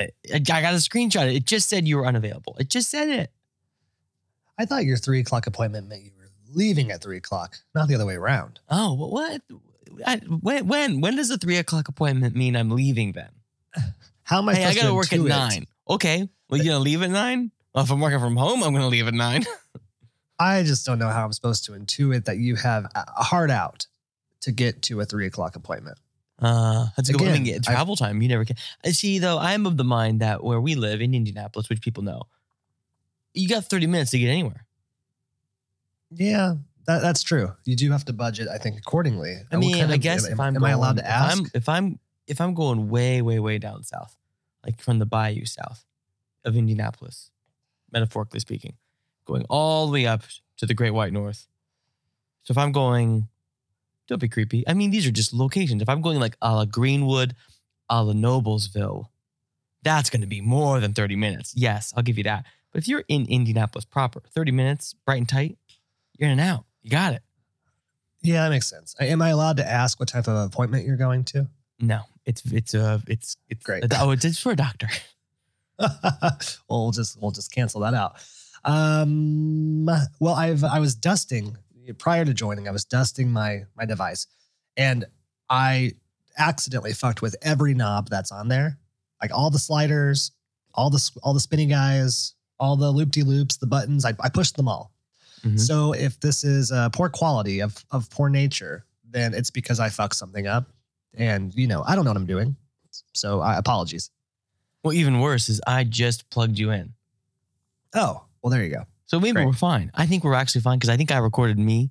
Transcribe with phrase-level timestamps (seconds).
[0.00, 1.34] I I got a screenshot.
[1.34, 2.56] It just said you were unavailable.
[2.58, 3.32] It just said it.
[4.58, 7.94] I thought your three o'clock appointment meant you were leaving at three o'clock, not the
[7.94, 8.60] other way around.
[8.68, 9.42] Oh, wh- what?
[10.06, 13.30] I, when when when does a three o'clock appointment mean I'm leaving then?
[14.22, 15.28] How am I hey, I supposed gotta to work at intuit?
[15.28, 15.66] nine.
[15.88, 17.50] Okay, well, you gonna leave at nine?
[17.74, 19.44] Well, if I'm working from home, I'm gonna leave at nine.
[20.38, 23.86] I just don't know how I'm supposed to intuit that you have a hard out
[24.42, 25.98] to get to a three o'clock appointment.
[26.40, 27.22] Uh, that's a good.
[27.22, 27.30] one.
[27.30, 28.22] I mean, Again, I- travel time.
[28.22, 28.56] You never can.
[28.84, 29.38] I see, though.
[29.38, 32.22] I'm of the mind that where we live in Indianapolis, which people know,
[33.34, 34.64] you got 30 minutes to get anywhere.
[36.10, 36.54] Yeah,
[36.86, 37.52] that, that's true.
[37.64, 39.36] You do have to budget, I think, accordingly.
[39.52, 41.38] I mean, I of- guess am, if I'm am I allowed to ask?
[41.38, 44.16] If I'm, if I'm if I'm going way, way, way down south,
[44.64, 45.84] like from the bayou south
[46.44, 47.30] of Indianapolis,
[47.92, 48.74] metaphorically speaking,
[49.26, 50.22] going all the way up
[50.58, 51.46] to the Great White North.
[52.44, 53.28] So if I'm going,
[54.08, 54.66] don't be creepy.
[54.66, 55.82] I mean, these are just locations.
[55.82, 57.36] If I'm going like a la Greenwood,
[57.88, 59.06] a la Noblesville,
[59.82, 61.52] that's going to be more than 30 minutes.
[61.54, 62.44] Yes, I'll give you that.
[62.72, 65.58] But if you're in Indianapolis proper, 30 minutes, bright and tight,
[66.18, 66.64] you're in and out.
[66.82, 67.22] You got it.
[68.22, 68.94] yeah, that makes sense.
[68.98, 71.48] Am I allowed to ask what type of appointment you're going to?
[71.80, 73.84] No, it's it's uh it's it's Great.
[73.96, 74.88] Oh, it's, it's for a doctor.
[75.78, 76.38] well,
[76.68, 78.16] we'll just we'll just cancel that out.
[78.64, 79.86] Um,
[80.18, 81.56] well, I've I was dusting
[81.94, 82.68] prior to joining.
[82.68, 84.26] I was dusting my my device,
[84.76, 85.04] and
[85.48, 85.92] I
[86.38, 88.78] accidentally fucked with every knob that's on there,
[89.22, 90.32] like all the sliders,
[90.74, 94.04] all the all the spinny guys, all the loop de loops, the buttons.
[94.04, 94.92] I, I pushed them all.
[95.44, 95.58] Mhm.
[95.58, 99.88] So if this is uh, poor quality of of poor nature, then it's because I
[99.88, 100.66] fucked something up,
[101.14, 102.56] and you know I don't know what I'm doing.
[103.14, 104.10] So I apologies.
[104.84, 106.94] Well, even worse is I just plugged you in,
[107.94, 108.84] Oh, well, there you go.
[109.08, 109.46] So maybe Great.
[109.46, 109.90] we're fine.
[109.94, 111.90] I think we're actually fine because I think I recorded me,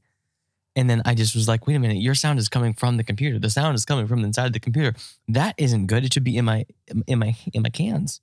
[0.75, 3.03] and then I just was like, wait a minute, your sound is coming from the
[3.03, 3.39] computer.
[3.39, 4.93] The sound is coming from the inside of the computer.
[5.27, 6.05] That isn't good.
[6.05, 6.65] It should be in my
[7.07, 8.21] in my in my cans.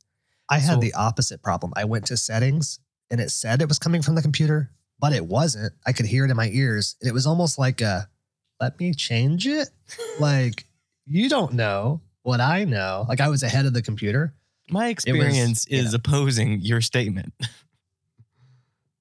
[0.48, 1.72] I had the opposite problem.
[1.76, 2.78] I went to settings
[3.10, 5.72] and it said it was coming from the computer, but it wasn't.
[5.86, 6.96] I could hear it in my ears.
[7.00, 8.08] And it was almost like a,
[8.60, 9.70] let me change it.
[10.20, 10.64] like,
[11.06, 13.04] you don't know what I know.
[13.08, 14.34] Like, I was ahead of the computer.
[14.70, 15.80] My experience yeah.
[15.80, 17.34] is opposing your statement.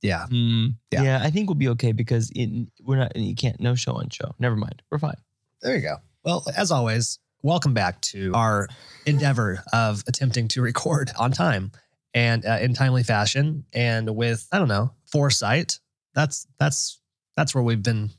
[0.03, 0.27] Yeah.
[0.29, 1.01] Mm, Yeah.
[1.03, 1.19] yeah.
[1.23, 3.15] I think we'll be okay because it, we're not.
[3.15, 4.35] You can't no show on show.
[4.37, 4.83] Never mind.
[4.91, 5.15] We're fine.
[5.61, 5.95] There you go.
[6.23, 8.67] Well, as always, welcome back to our
[9.05, 11.71] endeavor of attempting to record on time
[12.13, 15.79] and uh, in timely fashion and with, I don't know, foresight.
[16.13, 16.99] That's, that's,
[17.35, 18.11] that's where we've been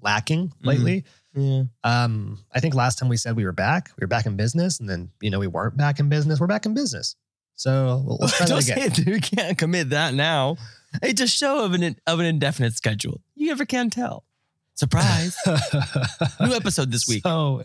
[0.00, 1.04] lacking lately.
[1.34, 1.64] Yeah.
[1.82, 4.78] Um, I think last time we said we were back, we were back in business,
[4.78, 6.38] and then you know we weren't back in business.
[6.38, 7.16] We're back in business.
[7.56, 8.92] So well, let's try that again.
[8.92, 9.06] say it.
[9.06, 10.56] We can't commit that now.
[11.02, 13.20] It's a show of an of an indefinite schedule.
[13.34, 14.24] You never can tell.
[14.74, 15.36] Surprise!
[16.40, 17.22] New episode this week.
[17.22, 17.62] So,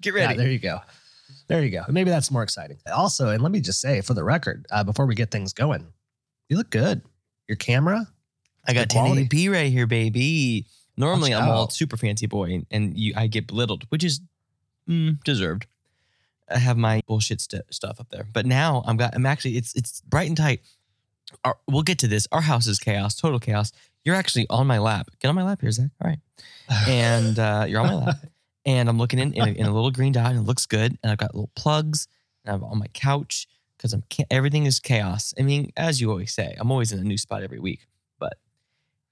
[0.00, 0.38] Get yeah, ready.
[0.38, 0.80] there you go.
[1.48, 1.82] There you go.
[1.88, 2.78] Maybe that's more exciting.
[2.92, 5.86] Also, and let me just say for the record, uh, before we get things going,
[6.48, 7.02] you look good.
[7.48, 8.06] Your camera,
[8.66, 9.26] I got good quality.
[9.26, 10.66] 1080p right here, baby.
[10.96, 14.20] Normally, Watch I'm all super fancy boy, and, and you, I get belittled, which is
[14.88, 15.66] mm, deserved.
[16.50, 19.14] I have my bullshit st- stuff up there, but now I'm got.
[19.14, 20.60] I'm actually it's it's bright and tight.
[21.44, 22.26] Our, we'll get to this.
[22.32, 23.72] Our house is chaos, total chaos.
[24.04, 25.08] You're actually on my lap.
[25.20, 25.90] Get on my lap here, Zach.
[26.02, 26.18] All right.
[26.88, 28.16] and uh, you're on my lap.
[28.66, 30.98] And I'm looking in, in, a, in a little green dot, and it looks good.
[31.02, 32.06] And I've got little plugs,
[32.44, 33.46] and I'm on my couch
[33.78, 35.32] because I'm everything is chaos.
[35.38, 37.86] I mean, as you always say, I'm always in a new spot every week,
[38.18, 38.34] but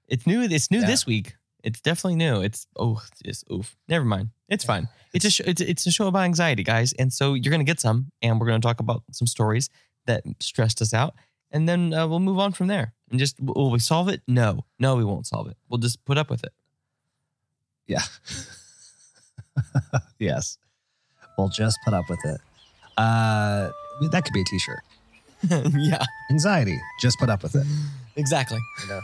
[0.09, 0.43] it's new.
[0.43, 0.87] It's new Yeah.
[0.87, 1.37] this week.
[1.63, 2.43] It's definitely new.
[2.43, 3.77] It's oh, it's oof.
[3.89, 4.29] Never mind.
[4.51, 4.67] It's Yeah.
[4.67, 4.89] fine.
[5.15, 7.81] It's a sh- it's it's a show about anxiety, guys, and so you're gonna get
[7.81, 9.71] some, and we're gonna talk about some stories
[10.05, 11.15] that stressed us out,
[11.57, 12.93] and then uh, we'll move on from there.
[13.11, 14.21] And just will we solve it?
[14.29, 15.57] No, no, we won't solve it.
[15.71, 16.53] We'll just put up with it.
[17.87, 18.03] yeah.
[20.19, 20.59] yes.
[21.39, 22.41] We'll just put up with it.
[22.99, 23.71] Uh,
[24.11, 24.81] that could be a T-shirt.
[25.79, 26.79] yeah, Anxiety.
[27.01, 27.67] Just put up with it.
[28.17, 28.59] exactly.
[28.83, 29.01] You know.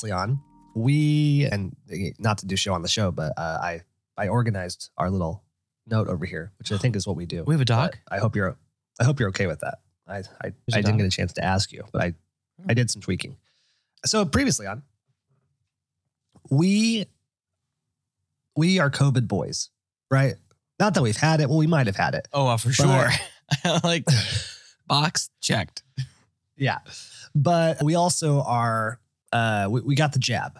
[0.00, 0.40] Previously on
[0.74, 1.74] we and
[2.18, 3.80] not to do show on the show, but uh, I
[4.16, 5.42] I organized our little
[5.86, 7.42] note over here, which I think is what we do.
[7.46, 7.98] We have a But doc.
[8.10, 8.56] I hope you're
[9.00, 9.78] I hope you're okay with that.
[10.06, 12.14] I I, I didn't get a chance to ask you, but I
[12.68, 13.36] I did some tweaking.
[14.04, 14.82] So previously on
[16.50, 17.06] we
[18.56, 19.70] we are COVID boys,
[20.10, 20.34] right?
[20.78, 21.48] Not that we've had it.
[21.48, 22.28] Well, we might have had it.
[22.32, 23.10] Oh, for But- sure.
[23.84, 24.04] like
[24.86, 25.82] box checked.
[26.56, 26.78] Yeah.
[27.34, 28.98] But we also are,
[29.32, 30.58] uh, we, we got the jab.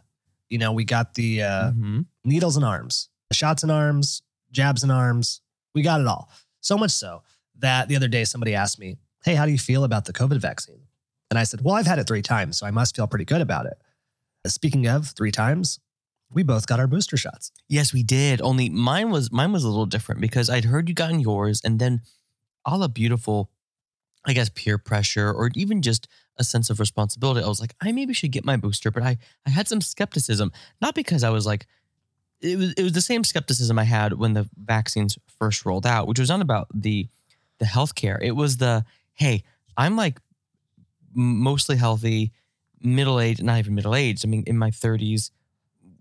[0.51, 2.07] You know, we got the uh, Mhm.
[2.25, 5.41] needles and arms, the shots and arms, jabs and arms.
[5.75, 6.31] We got it all.
[6.61, 7.23] So much so
[7.59, 10.39] that the other day somebody asked me, Hey, how do you feel about the COVID
[10.41, 10.81] vaccine?
[11.31, 13.41] And I said, Well, I've had it three times, so I must feel pretty good
[13.43, 13.77] about it.
[14.47, 15.81] Speaking of three times,
[16.31, 17.51] we both got our booster shots.
[17.69, 18.41] Yes, we did.
[18.41, 21.79] Only mine was mine was a little different because I'd heard you gotten yours, and
[21.79, 22.01] then
[22.65, 23.51] all the beautiful,
[24.27, 26.07] I guess, peer pressure or even just
[26.39, 27.43] a sense of responsibility.
[27.43, 30.53] I was like, I maybe should get my booster, but I I had some skepticism,
[30.81, 31.67] not because I was like,
[32.41, 36.07] it was it was the same skepticism I had when the vaccines first rolled out,
[36.07, 37.09] which was not about the
[37.59, 38.19] the healthcare.
[38.21, 39.45] It was the hey,
[39.77, 40.21] I'm like
[41.15, 42.33] mostly healthy,
[42.81, 44.25] middle aged, not even middle aged.
[44.25, 45.31] I mean, in my 30s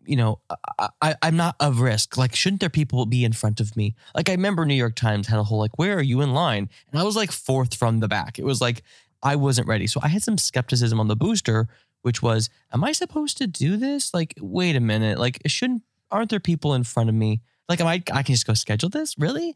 [0.07, 0.40] you know,
[0.80, 2.18] I, I, I'm not of risk.
[2.18, 3.94] Like, shouldn't there people be in front of me?
[4.16, 6.69] Like, I remember New York Times had a whole like, where are you in line?
[6.92, 8.40] And I was like fourth from the back.
[8.40, 8.83] It was like
[9.24, 9.88] I wasn't ready.
[9.88, 11.68] So I had some skepticism on the booster,
[12.02, 14.14] which was, am I supposed to do this?
[14.14, 15.18] Like, wait a minute.
[15.19, 17.42] Like, shouldn't aren't there people in front of me?
[17.68, 19.18] Like, am I I can just go schedule this?
[19.18, 19.56] Really?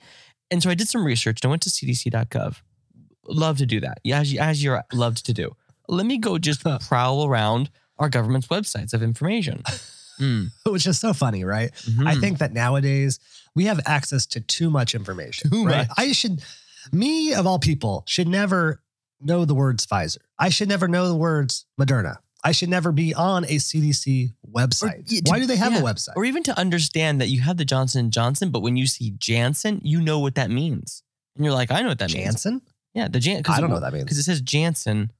[0.49, 2.61] And so I did some research and I went to cdc.gov.
[3.27, 3.99] Love to do that.
[4.03, 5.55] Yeah, as, you, as you're loved to do.
[5.87, 7.69] Let me go just prowl around
[7.99, 9.63] our government's websites of information.
[10.19, 10.51] Mm.
[10.69, 11.71] Which is so funny, right?
[12.05, 12.19] I Mhm.
[12.19, 13.17] think that nowadays
[13.55, 15.49] we have access to too much information.
[15.49, 15.87] Too right?
[15.87, 15.97] much.
[15.97, 16.43] I should,
[16.91, 18.83] me of all people, should never
[19.23, 20.17] know the words Pfizer.
[20.37, 22.17] I should never know the words Moderna.
[22.43, 25.07] I should never be on a CDC website.
[25.07, 25.79] to- Why do they have yeah.
[25.79, 26.13] a website?
[26.15, 29.79] or even to understand that you have the Johnson Johnson, but when you see Janssen,
[29.83, 31.03] you know what that means,
[31.35, 32.25] and you're like, I know what that means.
[32.25, 32.61] Janssen?
[32.93, 33.43] Yeah, the Jan.
[33.47, 34.05] I don't know what that means.
[34.05, 35.11] because it says Janssen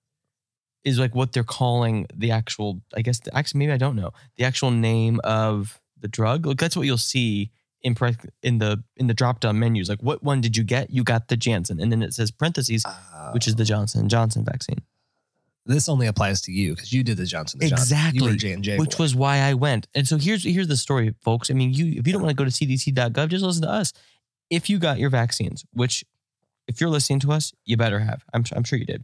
[0.84, 2.82] is like what they're calling the actual.
[2.96, 6.46] I guess the, actually maybe I don't know the actual name of the drug.
[6.46, 7.52] Like that's what you'll see
[7.84, 9.90] in pre- in the in the drop down menus.
[9.90, 10.90] Like what one did you get?
[10.92, 12.86] You got the Janssen, and then it says parentheses,
[13.34, 13.66] which is the oh.
[13.66, 14.82] Johnson and Johnson vaccine.
[15.66, 17.60] this only applies to you because you did the Johnson.
[17.62, 17.98] and Johnson.
[17.98, 18.28] You Exactly.
[18.32, 18.78] were J and J.
[18.78, 19.88] which was why I went.
[19.96, 21.50] And so here's here's the story, folks.
[21.52, 23.94] I mean, you if you don't want to go to cdc.gov, just listen to us.
[24.50, 26.04] If you got your vaccines, which
[26.68, 28.24] if you're listening to us, you better have.
[28.34, 29.04] I'm I'm sure you did.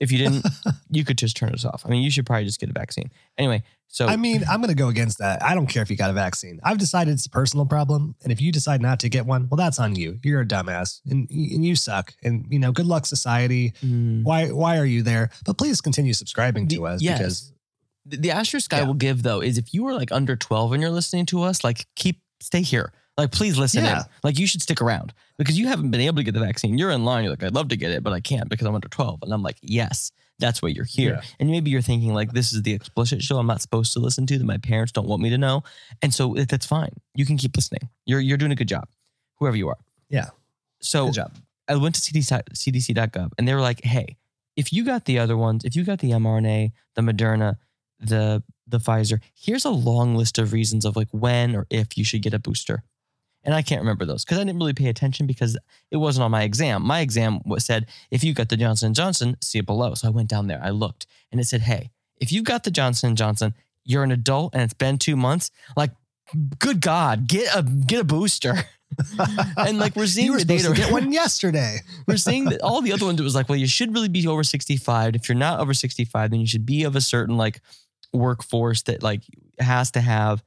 [0.00, 0.46] If you didn't,
[0.90, 1.82] you could just turn us off.
[1.84, 3.10] I mean, you should probably just get a vaccine.
[3.36, 5.42] Anyway, so I mean, I'm going to go against that.
[5.42, 6.60] I don't care if you got a vaccine.
[6.62, 9.56] I've decided it's a personal problem, and if you decide not to get one, well,
[9.56, 10.18] that's on you.
[10.22, 12.14] You're a dumbass, and, and you suck.
[12.22, 13.72] And you know, good luck, society.
[13.82, 15.30] mm, Why why are you there?
[15.44, 17.18] But please continue subscribing to The- us yes.
[17.18, 17.52] because
[18.06, 18.84] the, asterisk I Yeah.
[18.84, 21.64] will give though is if you are like under 12 and you're listening to us,
[21.64, 22.92] like keep stay here.
[23.18, 23.98] Like please listen Yeah.
[24.00, 24.04] in.
[24.22, 26.78] Like you should stick around because you haven't been able to get the vaccine.
[26.78, 27.24] You're in line.
[27.24, 29.22] You're like, I'd love to get it, but I can't because I'm under 12.
[29.22, 31.14] And I'm like, yes, that's why you're here.
[31.14, 31.28] Yeah.
[31.40, 34.24] And maybe you're thinking like, this is the explicit show I'm not supposed to listen
[34.28, 35.64] to that my parents don't want me to know.
[36.00, 36.92] And so that's fine.
[37.14, 37.88] You can keep listening.
[38.06, 38.88] You're you're doing a good job,
[39.38, 39.78] whoever you are.
[40.08, 40.30] Yeah.
[40.80, 41.10] So.
[41.70, 44.16] I went to CDC, CDC.gov and they were like, hey,
[44.56, 47.56] if you got the other ones, if you got the mRNA, the Moderna,
[48.00, 52.04] the the Pfizer, here's a long list of reasons of like when or if you
[52.04, 52.84] should get a booster.
[53.48, 55.56] And I can't remember those because I didn't really pay attention because
[55.90, 56.82] it wasn't on my exam.
[56.86, 59.94] My exam said if you got the Johnson Johnson, see it below.
[59.94, 62.70] So I went down there, I looked, and it said, hey, if you got the
[62.70, 63.54] Johnson Johnson,
[63.86, 65.50] you're an adult and it's been two months.
[65.78, 65.92] Like,
[66.58, 68.54] good God, get a get a booster.
[69.56, 70.68] and like we're seeing You were the data.
[70.68, 71.78] to get one yesterday.
[72.06, 73.18] We're seeing that all the other ones.
[73.18, 75.14] It was like, well, you should really be over 65.
[75.14, 77.62] If you're not over 65, then you should be of a certain like
[78.12, 79.22] workforce that like
[79.58, 80.42] has to have,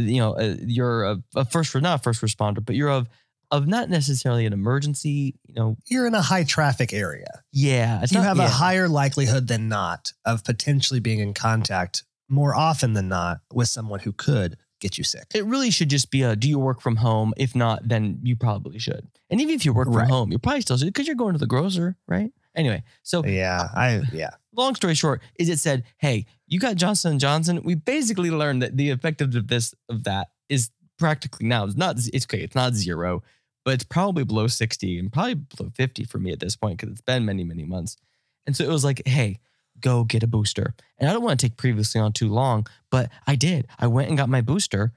[0.00, 3.08] you know, uh, you're a, a first not first responder, but you're of
[3.50, 5.36] of not necessarily an emergency.
[5.46, 7.42] You know, You're in a high traffic area.
[7.52, 8.46] yeah, you not, have yeah.
[8.46, 13.68] a higher likelihood than not of potentially being in contact more often than not with
[13.68, 15.26] someone who could get you sick.
[15.34, 17.32] It really should just be a do you work from home?
[17.36, 19.08] If not, then you probably should.
[19.30, 21.46] And even if you work from home, you're probably still because you're going to the
[21.46, 22.32] grocer, right?
[22.56, 24.30] Anyway, so Yeah, uh, I yeah.
[24.56, 28.62] long story short is it said hey you got johnson and johnson we basically learned
[28.62, 32.54] that the effectiveness of this of that is practically now it's not it's okay it's
[32.54, 33.22] not zero
[33.66, 36.90] but it's probably below 60 and probably below 50 for me at this point because
[36.90, 37.98] it's been many many months
[38.46, 39.38] and so it was like hey
[39.78, 43.10] go get a booster and i don't want to take previously on too long but
[43.26, 44.92] i did i went and got my booster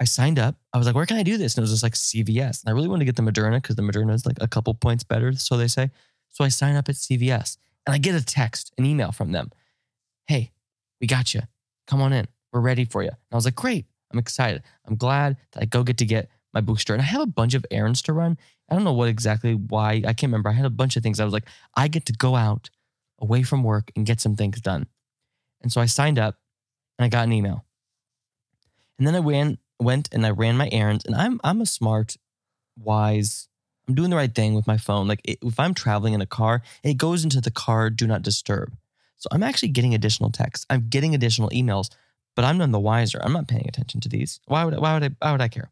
[0.00, 0.56] I signed up.
[0.72, 1.54] I was like, where can I do this?
[1.54, 2.62] And it was just like CVS.
[2.62, 4.72] And I really wanted to get the Moderna because the Moderna is like a couple
[4.72, 5.90] points better, so they say.
[6.30, 9.50] So I sign up at CVS and I get a text, an email from them.
[10.26, 10.52] Hey,
[11.00, 11.42] we got you.
[11.86, 12.28] Come on in.
[12.52, 13.08] We're ready for you.
[13.08, 13.86] And I was like, great.
[14.12, 14.62] I'm excited.
[14.86, 16.92] I'm glad that I go get to get my booster.
[16.92, 18.38] And I have a bunch of errands to run.
[18.68, 20.02] I don't know what exactly why.
[20.06, 20.50] I can't remember.
[20.50, 21.20] I had a bunch of things.
[21.20, 22.70] I was like, I get to go out
[23.20, 24.86] away from work and get some things done.
[25.62, 26.38] And so I signed up
[26.98, 27.64] and I got an email.
[28.98, 31.04] And then I ran, went and I ran my errands.
[31.04, 32.16] And I'm I'm a smart,
[32.76, 33.48] wise
[33.88, 35.08] I'm doing the right thing with my phone.
[35.08, 38.22] Like it, if I'm traveling in a car, it goes into the car do not
[38.22, 38.76] disturb.
[39.16, 40.64] So I'm actually getting additional texts.
[40.70, 41.90] I'm getting additional emails,
[42.36, 43.20] but I'm none the wiser.
[43.22, 44.40] I'm not paying attention to these.
[44.46, 45.70] Why would why would I why would I care?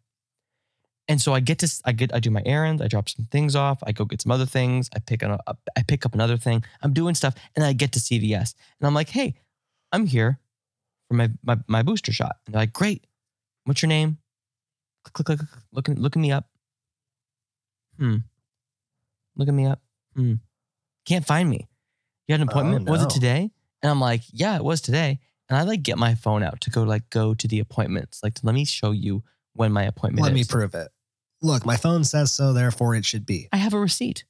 [1.08, 2.82] And so I get to I get I do my errands.
[2.82, 3.82] I drop some things off.
[3.86, 4.90] I go get some other things.
[4.94, 5.40] I pick up
[5.76, 6.62] I pick up another thing.
[6.82, 9.34] I'm doing stuff, and I get to CVS, and I'm like, hey,
[9.90, 10.38] I'm here
[11.08, 12.36] for my my, my booster shot.
[12.44, 13.06] And they're like, great.
[13.64, 14.18] What's your name?
[15.04, 15.50] Click click click.
[15.72, 16.50] Looking looking me up.
[17.98, 18.16] Hmm.
[19.36, 19.80] Looking me up.
[20.14, 20.34] Hmm.
[21.06, 21.68] Can't find me.
[22.26, 22.88] You had an appointment?
[22.88, 23.50] Oh, Was it today?
[23.82, 25.20] And I'm like, yeah, it was today.
[25.48, 28.20] And I like get my phone out to go like go to the appointments.
[28.22, 29.22] Like let me show you
[29.54, 30.88] when my appointment Let me prove it.
[31.40, 33.48] Look, my phone says so, therefore it should be.
[33.52, 34.24] I have a receipt.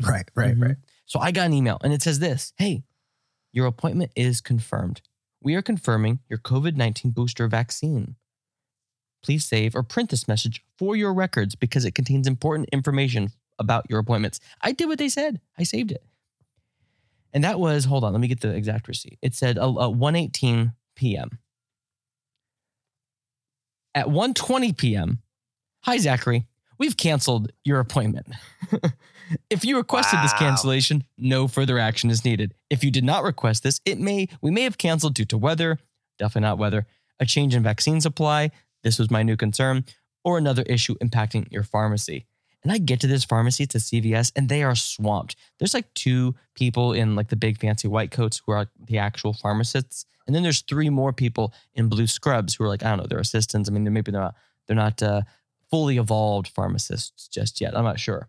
[0.00, 0.62] Right, right, Mhm.
[0.62, 0.76] right.
[1.06, 2.84] So I got an email and it says this Hey,
[3.52, 5.00] your appointment is confirmed.
[5.40, 8.16] We are confirming your COVID 19 booster vaccine.
[9.22, 13.86] Please save or print this message for your records because it contains important information about
[13.90, 14.40] your appointments.
[14.62, 16.02] I did what they said, I saved it.
[17.32, 19.18] And that was, hold on, let me get the exact receipt.
[19.20, 21.38] It said uh, uh, 1:18 p.m.
[23.94, 25.18] At 1:20 p.m.,
[25.80, 26.46] hi Zachary,
[26.78, 28.28] we've canceled your appointment.
[29.50, 32.54] if you requested this cancellation, no further action is needed.
[32.70, 35.78] If you did not request this, it may we may have canceled due to weather,
[36.18, 36.86] definitely not weather,
[37.20, 38.50] a change in vaccine supply,
[38.82, 39.84] this was my new concern,
[40.24, 42.26] or another issue impacting your pharmacy.
[42.62, 45.36] And I get to this pharmacy, it's a CVS, and they are swamped.
[45.58, 49.32] There's like two people in like the big fancy white coats who are the actual
[49.32, 50.06] pharmacists.
[50.26, 53.06] And then there's three more people in blue scrubs who are like, I don't know,
[53.06, 53.68] they're assistants.
[53.68, 54.34] I mean, they're maybe they're not,
[54.66, 55.22] they're not uh,
[55.70, 57.76] fully evolved pharmacists just yet.
[57.76, 58.28] I'm not sure.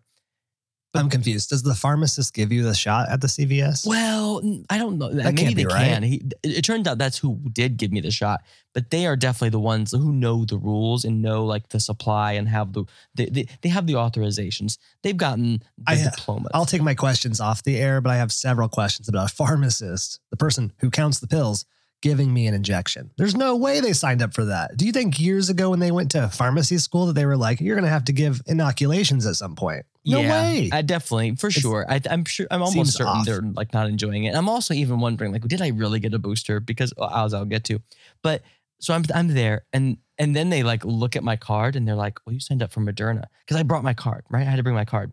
[0.94, 1.50] I'm confused.
[1.50, 3.86] Does the pharmacist give you the shot at the CVS?
[3.86, 5.12] Well, I don't know.
[5.12, 5.84] That Maybe can't they right.
[5.84, 6.02] can.
[6.02, 8.40] He, it, turns out that's who did give me the shot,
[8.74, 12.32] but they are definitely the ones who know the rules and know like the supply
[12.32, 14.78] and have the they, they, they have the authorizations.
[15.02, 16.50] They've gotten the I, diplomas.
[16.54, 20.18] I'll take my questions off the air, but I have several questions about a pharmacist,
[20.30, 21.66] the person who counts the pills,
[22.02, 23.10] giving me an injection.
[23.16, 24.76] There's no way they signed up for that.
[24.76, 27.60] Do you think years ago when they went to pharmacy school that they were like,
[27.60, 29.84] you're going to have to give inoculations at some point?
[30.04, 30.70] No yeah, way.
[30.72, 31.84] I definitely, for It's- sure.
[31.88, 32.46] I, I'm sure.
[32.50, 33.26] I'm almost certain off.
[33.26, 34.34] they're like not enjoying it.
[34.34, 36.58] I'm also even wondering, like, did I really get a booster?
[36.58, 37.80] Because well, as I'll get to,
[38.22, 38.42] but
[38.80, 41.94] so I'm I'm there, and and then they like look at my card, and they're
[41.94, 44.46] like, "Well, you signed up for Moderna," because I brought my card, right?
[44.46, 45.12] I had to bring my card,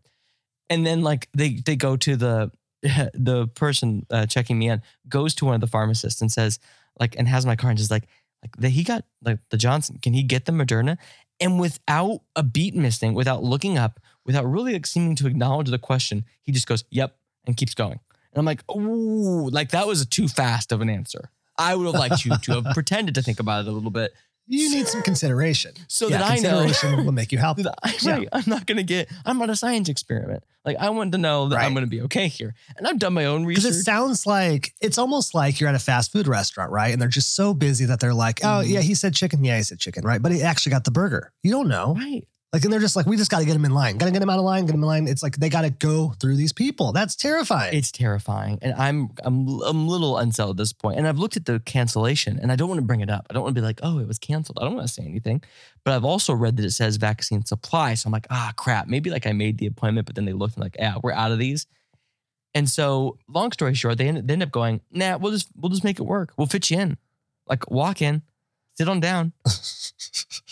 [0.69, 2.51] and then like they they go to the
[3.13, 6.59] the person uh, checking me in goes to one of the pharmacists and says
[6.99, 8.07] like and has my card and just like
[8.41, 9.99] like that he got like the Johnson.
[10.01, 10.97] Can he get the Moderna?
[11.39, 15.79] And without a beat missing, without looking up, without really like seeming to acknowledge the
[15.79, 17.15] question, he just goes, "Yep,"
[17.47, 17.99] and keeps going.
[18.33, 21.95] And I'm like, "Ooh, like that was too fast of an answer." I would have
[21.95, 24.13] liked you to have pretended to think about it a little bit,
[24.49, 25.71] you need some consideration.
[25.87, 27.57] so yeah, that I know consideration will make you help.
[27.63, 28.11] that I, Yeah.
[28.17, 29.09] right, I'm not gonna get.
[29.25, 30.43] I'm on a science experiment.
[30.63, 33.25] Like I want to know that I'm gonna be okay here, and I've done my
[33.25, 33.63] own research.
[33.63, 36.91] Because it sounds like it's almost like you're at a fast food restaurant, right?
[36.93, 38.69] And they're just so busy that they're like, oh, Mhm.
[38.69, 39.43] yeah, he said chicken.
[39.43, 40.21] Yeah, he said chicken, right?
[40.21, 41.31] But he actually got the burger.
[41.43, 41.95] You don't know.
[41.95, 42.27] right.
[42.53, 43.97] Like, and they're just like, we just got to get him in line.
[43.97, 45.07] Got to get him out of line, get him in line.
[45.07, 46.93] It's like they got to go through these people.
[46.93, 47.75] That's terrifying.
[47.75, 50.97] It's terrifying, and I'm I'm I'm a little unsettled at this point.
[50.97, 53.27] And I've looked at the cancellation, and I don't want to bring it up.
[53.29, 54.59] I don't want to be like, oh, it was canceled.
[54.61, 55.43] I don't want to say anything.
[55.83, 58.87] But I've also read that it says vaccine supply, so I'm like, ah, crap.
[58.87, 61.33] Maybe like I made the appointment, but then they looked and like, yeah, we're out
[61.33, 61.67] of these.
[62.55, 65.69] And so, long story short, they end, they end up going, nah, we'll just we'll
[65.69, 66.31] just make it work.
[66.37, 66.97] We'll fit you in,
[67.45, 68.21] like walk in,
[68.77, 69.33] sit on down.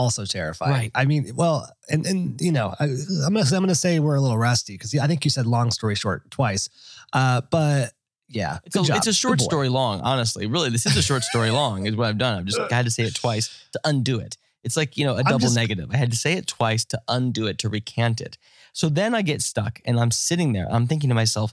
[0.00, 0.72] also terrifying.
[0.72, 0.90] Right.
[0.94, 4.20] I mean, well, and and you know, I, I'm gonna I'm gonna say we're a
[4.20, 6.68] little rusty because I think you said long story short twice.
[7.12, 7.92] Uh, but
[8.28, 10.46] yeah, It's a, it's a short story long, honestly.
[10.46, 12.38] Really, this is a short story long, is what I've done.
[12.38, 14.36] I've just had to say it twice to undo it.
[14.62, 15.88] It's like, you know, a double just- negative.
[15.92, 18.38] I had to say it twice to undo it, to recant it.
[18.72, 20.68] So then I get stuck and I'm sitting there.
[20.70, 21.52] I'm thinking to myself,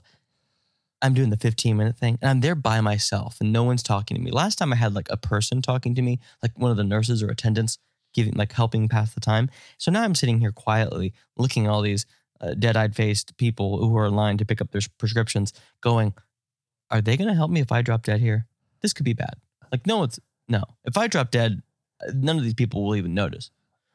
[1.02, 4.16] I'm doing the 15 minute thing and I'm there by myself and no one's talking
[4.16, 4.30] to me.
[4.30, 7.22] Last time I had like a person talking to me, like one of the nurses
[7.22, 7.78] or attendants
[8.14, 9.50] giving, like helping pass the time.
[9.78, 12.06] So now I'm sitting here quietly looking at all these
[12.40, 16.14] uh, dead eyed faced people who are in line to pick up their prescriptions going,
[16.90, 18.46] are they going to help me if I drop dead here?
[18.80, 19.34] This could be bad.
[19.72, 20.62] Like, no, it's no.
[20.84, 21.62] If I drop dead,
[22.06, 23.50] uh, none of these people will even notice.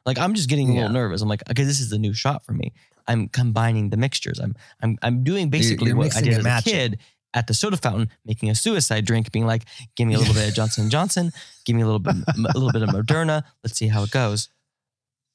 [0.05, 0.93] Like, I'm just getting a little Yeah.
[0.93, 1.22] nervous.
[1.22, 2.74] I'm like, okay, this is a new shot for me.
[3.08, 4.39] I'm combining the mixtures.
[4.39, 7.00] I'm I'm I'm doing basically you're what I did as a kid
[7.33, 9.63] at the soda fountain, making a suicide drink, being like,
[9.95, 11.31] give me a little bit of Johnson Johnson,
[11.65, 13.43] give me a little bit a little bit of Moderna.
[13.63, 14.49] Let's see how it goes.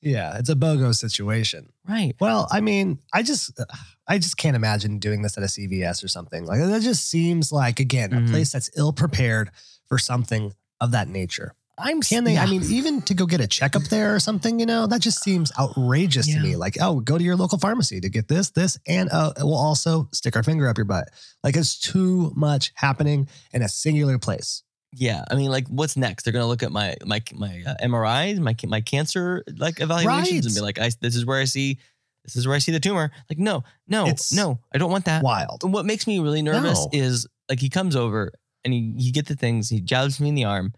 [0.00, 1.72] Yeah, it's a BOGO situation.
[1.88, 2.14] Right.
[2.20, 3.58] Well, I mean, I just
[4.06, 6.46] I just can't imagine doing this at a CVS or something.
[6.46, 8.28] Like that just seems like again, Mhm.
[8.28, 9.50] a place that's ill prepared
[9.86, 11.54] for something of that nature.
[11.80, 12.34] I'm Can they?
[12.34, 12.42] yeah.
[12.42, 15.22] I mean, even to go get a checkup there or something, you know, that just
[15.22, 16.36] seems outrageous Yeah.
[16.36, 16.56] to me.
[16.56, 20.08] Like, oh, go to your local pharmacy to get this, this, and uh, we'll also
[20.12, 21.08] stick our finger up your butt.
[21.44, 24.62] Like, it's too much happening in a singular place.
[24.92, 26.22] Yeah, I mean, like, what's next?
[26.24, 30.54] They're gonna look at my my my uh, MRIs, my my cancer like evaluations, and
[30.54, 31.78] be like, "I this is where I see,
[32.24, 35.04] this is where I see the tumor." Like, no, no, It's no, I don't want
[35.04, 35.22] that.
[35.22, 35.70] Wild.
[35.70, 36.88] What makes me really nervous No.
[36.98, 38.32] is like he comes over
[38.64, 40.72] and he he get the things, he jabs me in the arm,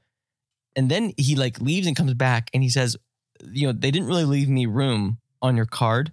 [0.77, 2.97] and then he like leaves and comes back and he says,
[3.51, 6.13] "You know, they didn't really leave me room on your card,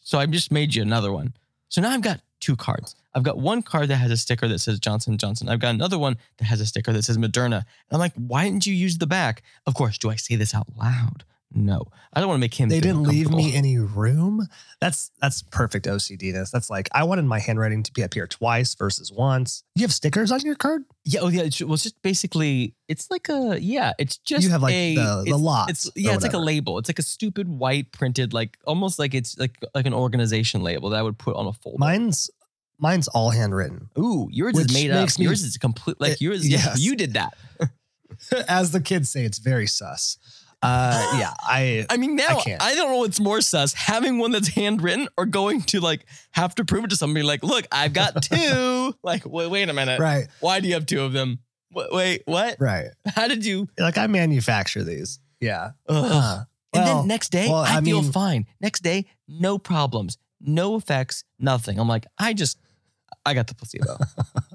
[0.00, 1.34] so I just made you another one."
[1.68, 2.96] So now I've got two cards.
[3.14, 5.48] I've got one card that has a sticker that says Johnson Johnson.
[5.48, 7.58] I've got another one that has a sticker that says Moderna.
[7.58, 9.42] And I'm like, why didn't you use the back?
[9.66, 11.24] Of course, do I say this out loud?
[11.52, 12.68] No, I don't want to make him.
[12.68, 14.46] They didn't leave me any room.
[14.80, 16.50] That's that's perfect OCDness.
[16.52, 19.64] That's like I wanted my handwriting to be up here twice versus once.
[19.74, 20.84] You have stickers on your card?
[21.04, 21.48] Yeah, oh yeah.
[21.62, 23.92] Well, it's just basically, it's like a yeah.
[23.98, 26.78] It's just you have like a, the, the it's- It's yeah, it's like a label.
[26.78, 30.90] It's like a stupid white printed, like almost like it's like like an organization label
[30.90, 31.78] that I would put on a folder.
[31.78, 32.30] Mine's
[32.78, 33.90] mine's all handwritten.
[33.98, 35.08] Ooh, yours is made up.
[35.18, 36.00] me- yours is complete.
[36.00, 36.78] Like It- yours, yeah, yes.
[36.80, 37.36] you did that.
[38.48, 40.16] As the kids say, it's very sus.
[40.62, 44.30] Uh, yeah, I I mean, now I I, don't know what's more sus: having one
[44.30, 47.24] that's handwritten or going to like have to prove it to somebody.
[47.24, 48.94] Like, look, I've got two.
[49.02, 49.98] like, wait, wait a minute.
[49.98, 51.38] right, Why do you have two of them?
[51.72, 52.56] Wait, wait what?
[52.60, 52.88] right.
[53.06, 53.68] How did you?
[53.78, 55.18] Like I manufacture these.
[55.40, 55.70] Yeah.
[55.88, 56.42] Uh,
[56.74, 58.44] And well, then next day, well, I, I feel mean- fine.
[58.60, 61.78] Next day, no problems, no effects, nothing.
[61.78, 62.58] I'm like, I just,
[63.24, 63.96] I got the placebo.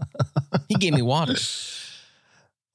[0.70, 1.36] he gave me water.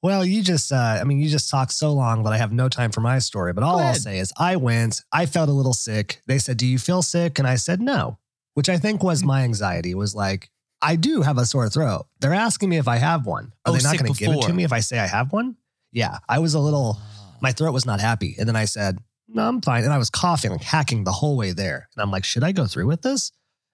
[0.03, 2.67] Well, you just, uh, I mean, you just talked so long that I have no
[2.69, 3.53] time for my story.
[3.53, 6.21] But all I'll say is I went, I felt a little sick.
[6.25, 7.37] They said, Do you feel sick?
[7.37, 8.17] And I said, No,
[8.55, 10.49] which I think was my anxiety was like,
[10.81, 12.07] I do have a sore throat.
[12.19, 13.53] They're asking me if I have one.
[13.65, 15.31] Are Oh, they not going to give it to me if I say I have
[15.31, 15.55] one?
[15.91, 16.17] Yeah.
[16.27, 16.97] I was a little,
[17.39, 18.35] my throat was not happy.
[18.39, 19.83] And then I said, No, I'm fine.
[19.83, 21.87] And I was coughing, like hacking the whole way there.
[21.95, 23.31] And I'm like, Should I go through with this?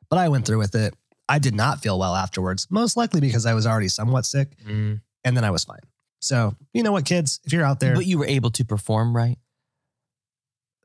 [0.09, 0.93] But I went through with it.
[1.29, 4.57] I did not feel well afterwards, most likely because I was already somewhat sick.
[4.65, 4.99] Mm.
[5.23, 5.79] And then I was fine.
[6.27, 9.15] So, you know what, kids, if you're out there, But you were able to perform,
[9.15, 9.37] right?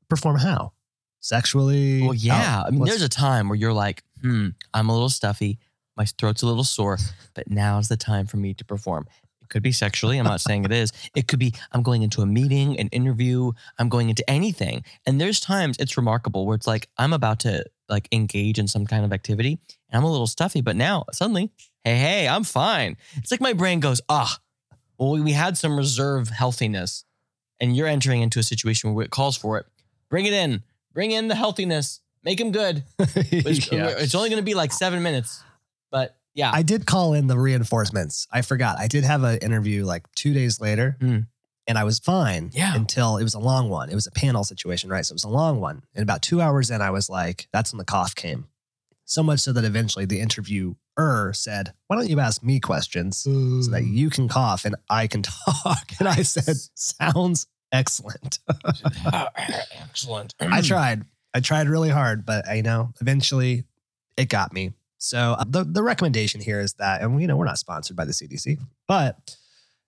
[0.08, 0.72] perform how?
[1.20, 2.02] Sexually?
[2.02, 2.62] Well, yeah.
[2.66, 5.58] I mean, What's- there's a time where you're like, hmm, I'm a little stuffy.
[5.96, 6.98] My throat's a little sore,
[7.34, 9.06] but now's the time for me to perform.
[9.40, 10.18] It could be sexually.
[10.18, 10.92] I'm not saying it is.
[11.16, 13.52] It could be I'm going into a meeting, an interview.
[13.78, 14.84] I'm going into anything.
[15.06, 18.86] And there's times it's remarkable where it's like I'm about to like engage in some
[18.86, 19.58] kind of activity
[19.90, 21.50] and I'm a little stuffy, but now suddenly,
[21.84, 22.96] hey, hey, I'm fine.
[23.16, 24.38] It's like my brain goes, ah,
[25.10, 27.04] well, we had some reserve healthiness
[27.60, 29.66] and you're entering into a situation where it calls for it.
[30.08, 30.62] Bring it in.
[30.92, 32.00] Bring in the healthiness.
[32.24, 32.84] Make him good.
[32.98, 33.88] It's, Yeah.
[33.98, 35.42] it's only going to be like seven minutes,
[35.90, 36.50] but yeah.
[36.54, 38.26] I did call in the reinforcements.
[38.30, 38.78] I forgot.
[38.78, 41.18] I did have an interview like two days later Hmm.
[41.66, 42.74] and I was fine Yeah.
[42.74, 43.90] until it was a long one.
[43.90, 45.04] It was a panel situation, right?
[45.04, 45.82] So it was a long one.
[45.94, 48.46] And about two hours in, I was like, that's when the cough came.
[49.04, 50.20] So much so that eventually the
[50.98, 53.30] interviewer said, Why don't you ask me questions so
[53.70, 55.22] that you can cough and I can
[55.62, 55.92] talk?
[55.98, 58.38] And I said, Sounds excellent.
[59.82, 60.34] Excellent.
[60.40, 61.04] I tried.
[61.34, 63.64] I tried really hard, but I know eventually
[64.16, 64.72] it got me.
[64.98, 68.04] So uh, the the recommendation here is that, and you know we're not sponsored by
[68.04, 69.36] the CDC, but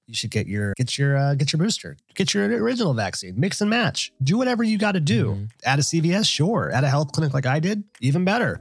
[0.06, 3.60] you should get your get your uh, get your booster, get your original vaccine, mix
[3.60, 5.26] and match, do whatever you got to do.
[5.34, 5.50] Mhm.
[5.64, 6.70] At a CVS, sure.
[6.70, 8.60] At a health clinic like I did, even better.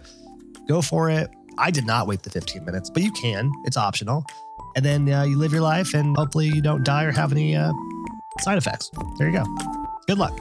[0.67, 1.29] Go for it.
[1.57, 3.51] I did not wait the 15 minutes, but you can.
[3.65, 4.25] It's optional.
[4.75, 7.55] And then uh, you live your life, and hopefully you don't die or have any
[7.55, 7.71] uh,
[8.41, 8.89] side effects.
[9.17, 9.45] There you go.
[10.07, 10.39] Good luck.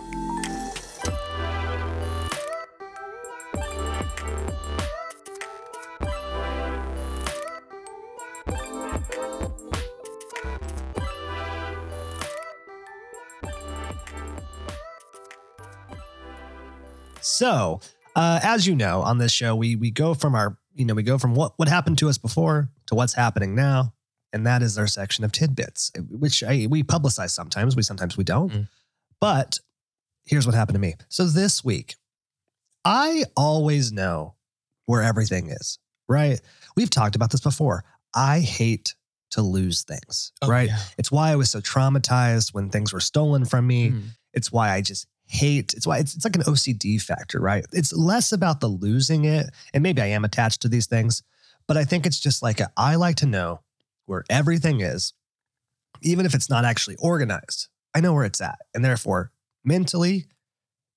[17.43, 17.81] So,
[18.15, 21.03] uh, as you know, on this show, we we go from our, you know, we
[21.03, 23.93] go from what what happened to us before to what's happening now,
[24.33, 27.77] and that is our section of tidbits, which I, we publicize sometimes.
[27.77, 28.53] We sometimes we don't.
[28.53, 28.69] Mm.
[29.21, 29.61] But
[30.25, 30.95] here's what happened to me.
[31.09, 31.97] So this week,
[32.85, 34.35] I always know
[34.87, 35.79] where everything is.
[36.09, 36.41] Right?
[36.77, 37.85] We've talked about this before.
[38.15, 38.95] I hate
[39.31, 40.33] to lose things.
[40.43, 40.69] Oh, right?
[40.69, 40.79] yeah.
[40.99, 43.91] It's why I was so traumatized when things were stolen from me.
[43.91, 44.03] Mm.
[44.35, 45.73] It's why I just hate.
[45.75, 47.65] It's why it's, it's like an OCD factor, right?
[47.73, 51.23] It's less about the losing it, and maybe I am attached to these things,
[51.67, 53.61] but I think it's just like a, I like to know
[54.07, 55.15] where everything is,
[56.03, 57.69] even if it's not actually organized.
[57.95, 59.33] I know where it's at, and therefore
[59.65, 60.27] mentally,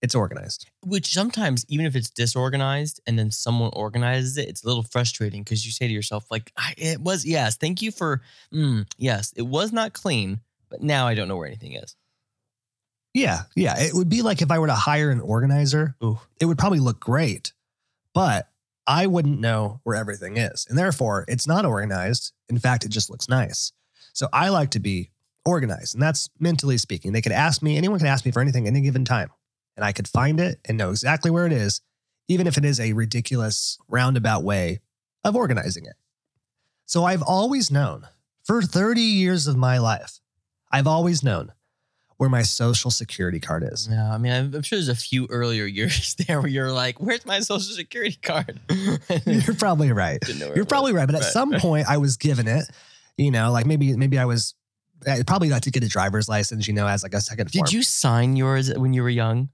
[0.01, 0.69] it's organized.
[0.85, 5.43] Which sometimes, even if it's disorganized and then someone organizes it, it's a little frustrating
[5.43, 8.21] because you say to yourself, like, it was, yes, thank you for,
[8.53, 11.95] mm, yes, it was not clean, but now I don't know where anything is.
[13.15, 13.79] Yeah, yeah.
[13.79, 16.19] It would be like if I were to hire an organizer, Ooh.
[16.41, 17.53] it would probably look great,
[18.13, 18.49] but
[18.85, 20.67] I wouldn't know where everything is.
[20.69, 22.33] And therefore, it's not organized.
[22.49, 23.71] In fact, it just looks nice.
[24.11, 25.11] So I like to be
[25.45, 25.95] organized.
[25.95, 27.13] And that's mentally speaking.
[27.13, 29.29] They could ask me, anyone could ask me for anything any given time,
[29.77, 31.79] and I could find it and know exactly where it is,
[32.27, 34.81] even if it is a ridiculous roundabout way
[35.23, 35.95] of organizing it.
[36.85, 38.09] So I've always known
[38.43, 40.19] for 30 years of my life,
[40.69, 41.53] I've always known
[42.17, 43.87] where my social security card is.
[43.91, 46.99] Yeah, I mean, I'm, I'm sure there's a few earlier years there where you're like,
[47.01, 48.59] "Where's my social security card?"
[49.25, 50.19] You're probably right.
[50.21, 51.05] Didn't know where You're probably right.
[51.05, 51.31] But at Right.
[51.31, 52.65] some point, I was given it.
[53.17, 54.53] You know, like maybe maybe I was
[55.07, 56.67] I probably got to get a driver's license.
[56.67, 57.65] You know, as like a second form.
[57.65, 59.49] Did you sign yours when you were young?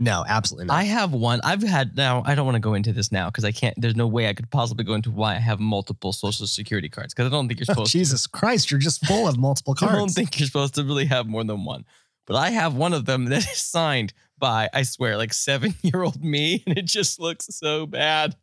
[0.00, 0.74] No, absolutely not.
[0.76, 1.40] I have one.
[1.42, 2.22] I've had now.
[2.24, 3.74] I don't want to go into this now because I can't.
[3.80, 7.12] There's no way I could possibly go into why I have multiple social security cards
[7.14, 7.92] because I don't think you're Oh, supposed.
[7.92, 9.86] Jesus Christ, you're just full of multiple to.
[9.90, 11.84] I don't think you're supposed to really have more than one.
[12.26, 16.02] But I have one of them that is signed by, I swear, like seven year
[16.02, 18.36] old me, and it just looks so bad.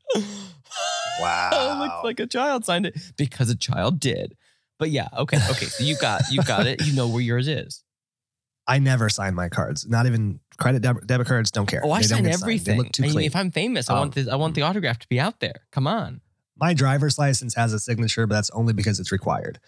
[1.19, 1.49] Wow.
[1.53, 4.35] it looks like a child signed it because a child did.
[4.77, 5.67] But yeah, okay, okay.
[5.67, 6.85] So you got you got it.
[6.85, 7.83] You know where yours is.
[8.67, 9.87] I never sign my cards.
[9.87, 11.51] Not even credit debit, debit cards.
[11.51, 11.81] Don't care.
[11.83, 12.77] Oh, I They sign everything.
[12.77, 13.25] Look too I mean, clean.
[13.25, 14.27] if I'm famous, I Um, want this.
[14.27, 15.61] I want the autograph to be out there.
[15.71, 16.21] Come on.
[16.57, 19.59] my driver's license has a signature, but that's only because it's required.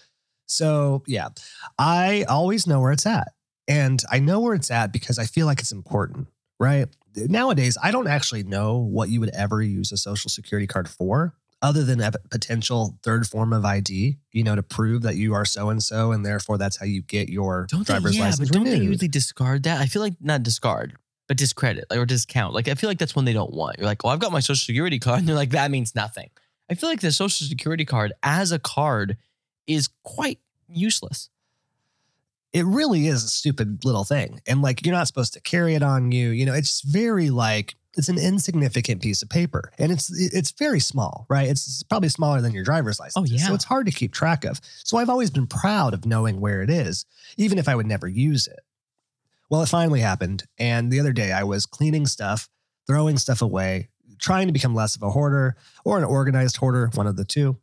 [0.45, 1.29] So yeah,
[1.77, 3.33] I always know where it's at.
[3.67, 6.27] And I know where it's at because I feel like it's important,
[6.59, 6.87] right?
[7.17, 11.33] Nowadays, I don't actually know what you would ever use a social security card for
[11.61, 15.45] other than a potential third form of ID, you know, to prove that you are
[15.45, 18.49] so and so and therefore that's how you get your Don't driver's they, yeah, license
[18.49, 19.81] but don't they usually discard that?
[19.81, 20.95] I feel like not discard,
[21.27, 22.53] but discredit like, or discount.
[22.53, 23.77] Like I feel like that's when they don't want.
[23.77, 26.29] You're like, oh, I've got my social security card, and they're like, that means nothing.
[26.69, 29.17] I feel like the social security card as a card
[29.65, 31.29] is quite useless.
[32.53, 34.41] it really is a stupid little thing.
[34.47, 36.29] And like you're not supposed to carry it on you.
[36.29, 39.71] You know, it's very like it's an insignificant piece of paper.
[39.77, 41.49] And it's it's very small, right?
[41.49, 43.29] It's probably smaller than your driver's license.
[43.29, 43.47] Oh, yeah.
[43.47, 44.61] So it's hard to keep track of.
[44.83, 47.05] So I've always been proud of knowing where it is,
[47.37, 48.59] even if I would never use it.
[49.49, 50.43] Well, it finally happened.
[50.57, 52.49] And the other day I was cleaning stuff,
[52.85, 57.07] throwing stuff away, trying to become less of a hoarder or an organized hoarder, one
[57.07, 57.57] of the two.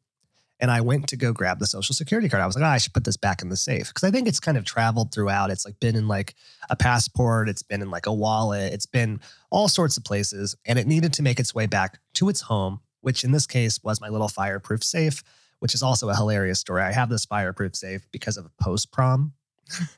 [0.61, 2.43] And I went to go grab the social security card.
[2.43, 4.29] I was like, oh, I should put this back in the safe because I think
[4.29, 5.51] it's kind of traveled throughout.
[5.51, 6.35] It's like been in like
[6.71, 10.55] a passport, it's been in like a wallet, it's been all sorts of places.
[10.65, 13.81] And it needed to make its way back to its home, which in this case
[13.83, 15.23] was my little fireproof safe,
[15.59, 16.83] which is also a hilarious story.
[16.83, 19.33] I have this fireproof safe because of a post prom.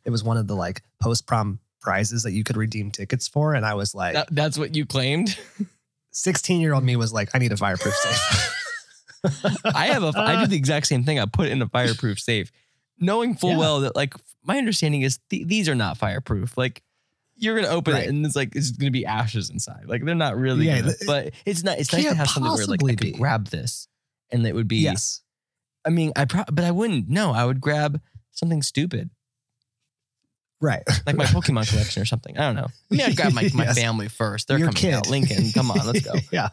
[0.04, 3.54] it was one of the like post prom prizes that you could redeem tickets for.
[3.54, 5.38] And I was like, That, that's what you claimed.
[6.12, 8.52] 16 year old me was like, I need a fireproof safe.
[9.64, 10.12] I have a.
[10.16, 11.18] I do the exact same thing.
[11.18, 12.50] I put it in a fireproof safe,
[12.98, 13.58] knowing full Yeah.
[13.58, 16.56] well that like my understanding is th- these are not fireproof.
[16.56, 16.82] Like
[17.36, 18.04] you're gonna open Right.
[18.04, 19.84] it and it's like it's gonna be ashes inside.
[19.86, 20.66] Like they're not really.
[20.66, 21.78] Yeah, gonna- the- but it's not.
[21.78, 23.12] It's nice to have something where like I could be.
[23.12, 23.88] grab this,
[24.30, 24.78] and it would be.
[24.78, 25.20] yes.
[25.84, 27.08] I mean, I pro- but I wouldn't.
[27.08, 28.00] No, I would grab
[28.32, 29.10] something stupid
[30.60, 30.82] Right.
[31.06, 32.36] like my Pokemon collection or something.
[32.38, 32.66] I don't know.
[32.90, 33.78] I mean, I'd grab my, my Yes.
[33.78, 34.48] family first.
[34.48, 35.08] They're Your coming out.
[35.08, 36.14] Lincoln, come on, let's go.
[36.32, 36.48] yeah.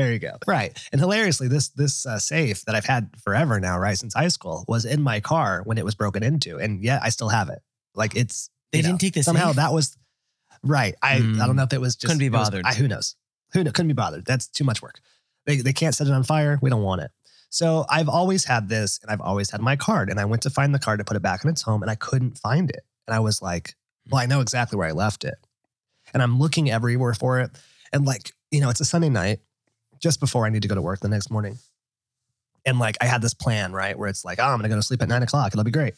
[0.00, 0.36] There you go.
[0.46, 0.76] Right.
[0.92, 4.64] And hilariously, this this uh, safe that I've had forever now, right since high school,
[4.68, 7.60] was in my car when it was broken into, and yet I still have it.
[7.94, 9.56] Like it's They know, didn't take this somehow safe?
[9.56, 9.96] that was
[10.62, 10.94] right.
[11.02, 11.40] I Hmm.
[11.40, 12.64] I don't know if it was just Couldn't be it was- bothered.
[12.64, 13.16] I, who knows?
[13.52, 14.24] Who kn- couldn't be bothered?
[14.24, 15.00] That's too much work.
[15.46, 16.58] They they can't set it on fire.
[16.62, 17.10] We don't want it.
[17.52, 20.08] So I've always had this, and I've always had my card.
[20.08, 21.90] And I went to find the card to put it back in its home, and
[21.90, 22.84] I couldn't find it.
[23.08, 23.74] And I was like,
[24.08, 25.34] well, I know exactly where I left it.
[26.14, 27.50] And I'm looking everywhere for it.
[27.92, 29.40] And like, you know, it's a Sunday night
[30.00, 31.58] just before I need to go to work the next morning.
[32.66, 33.98] And like, I had this plan, right?
[33.98, 35.52] Where it's like, oh, I'm to go to sleep at nine o'clock.
[35.52, 35.94] It'll be great.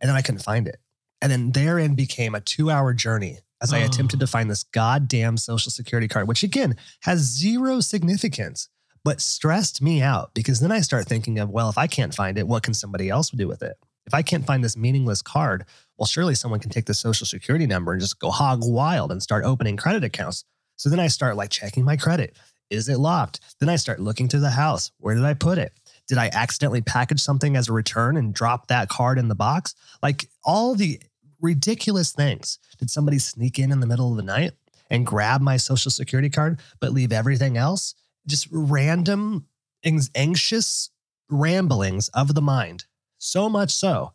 [0.00, 0.78] And then I couldn't find it.
[1.22, 3.86] And then therein became a two hour journey as I Oh.
[3.86, 4.26] attempted to oh.
[4.26, 8.68] find this goddamn social security card, which again has zero significance,
[9.04, 12.36] but stressed me out because then I start thinking of, well, if I can't find
[12.38, 13.76] it, what can somebody else do with it?
[14.06, 15.64] If I can't find this meaningless card,
[15.96, 19.22] well, surely someone can take the social security number and just go hog wild and
[19.22, 20.44] start opening credit accounts.
[20.76, 22.36] So then I start like checking my credit.
[22.70, 23.40] Is it locked?
[23.60, 24.90] Then I start looking through the house.
[24.98, 25.72] Where did I put it?
[26.08, 29.74] Did I accidentally package something as a return and drop that card in the box?
[30.02, 31.00] Like all the
[31.40, 32.58] ridiculous things.
[32.78, 34.52] Did somebody sneak in in the middle of the night
[34.90, 37.94] and grab my social security card, but leave everything else?
[38.26, 39.46] Just random,
[39.84, 40.90] anxious
[41.28, 42.86] ramblings of the mind.
[43.18, 44.12] So much so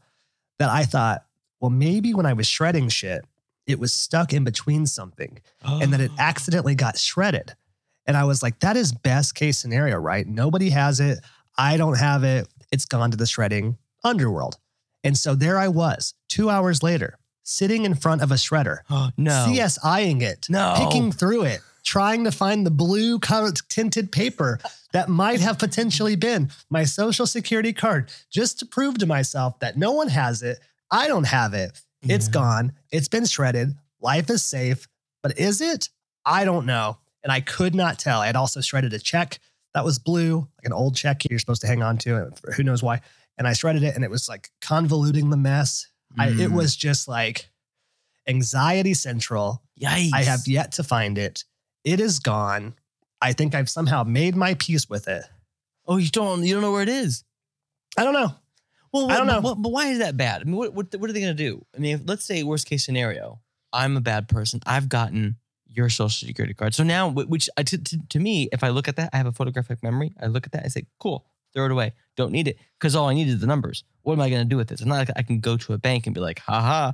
[0.60, 1.26] that I thought,
[1.60, 3.26] well, maybe when I was shredding shit,
[3.68, 7.54] it was stuck in between something and that it accidentally got shredded.
[8.12, 10.28] And I was like, that is best case scenario, right?
[10.28, 11.20] Nobody has it.
[11.58, 12.46] I don't have it.
[12.70, 14.58] It's gone to the shredding underworld.
[15.02, 19.12] And so there I was, two hours later, sitting in front of a shredder, oh,
[19.16, 19.46] no.
[19.48, 20.74] CSIing it, No.
[20.78, 24.60] picking through it, trying to find the blue colored tinted paper
[24.92, 29.78] that might have potentially been my social security card, just to prove to myself that
[29.78, 30.60] no one has it.
[30.92, 31.80] I don't have it.
[32.02, 32.32] It's Yeah.
[32.34, 32.74] gone.
[32.92, 33.78] It's been shredded.
[34.02, 34.90] Life is safe.
[35.24, 35.88] But is it?
[36.26, 36.98] I don't know.
[37.24, 38.20] And I could not tell.
[38.22, 39.40] I had also shredded a check
[39.74, 42.16] that was blue, like an old check you're supposed to hang on to.
[42.18, 43.02] and Who knows why?
[43.38, 45.88] And I shredded it and it was like convoluting the mess.
[46.20, 46.54] I, it Mm.
[46.54, 47.50] was just like
[48.28, 49.62] anxiety central.
[49.80, 50.12] Yikes.
[50.14, 51.44] I have yet to find it.
[51.84, 52.76] It is gone.
[53.22, 55.24] I think I've somehow made my peace with it.
[55.88, 56.44] Oh, you don't.
[56.44, 57.24] You don't know where it is.
[57.98, 58.32] I don't know.
[58.94, 59.40] Well, I don't know.
[59.42, 60.42] What, but why is that bad?
[60.42, 61.66] I mean, what what, what are they going to do?
[61.76, 63.40] I mean, if, let's say worst case scenario,
[63.72, 64.60] I'm a bad person.
[64.66, 65.38] I've gotten
[65.74, 66.74] your social security card.
[66.74, 69.26] So now, which I- to, to, to me, if I look at that, I have
[69.28, 70.12] a photographic memory.
[70.22, 71.94] I look at that, I say, cool, throw it away.
[72.18, 73.84] Don't need it because all I need is the numbers.
[74.04, 74.82] What am I going to do with this?
[74.82, 76.92] It's not like I can go to a bank and be like, haha,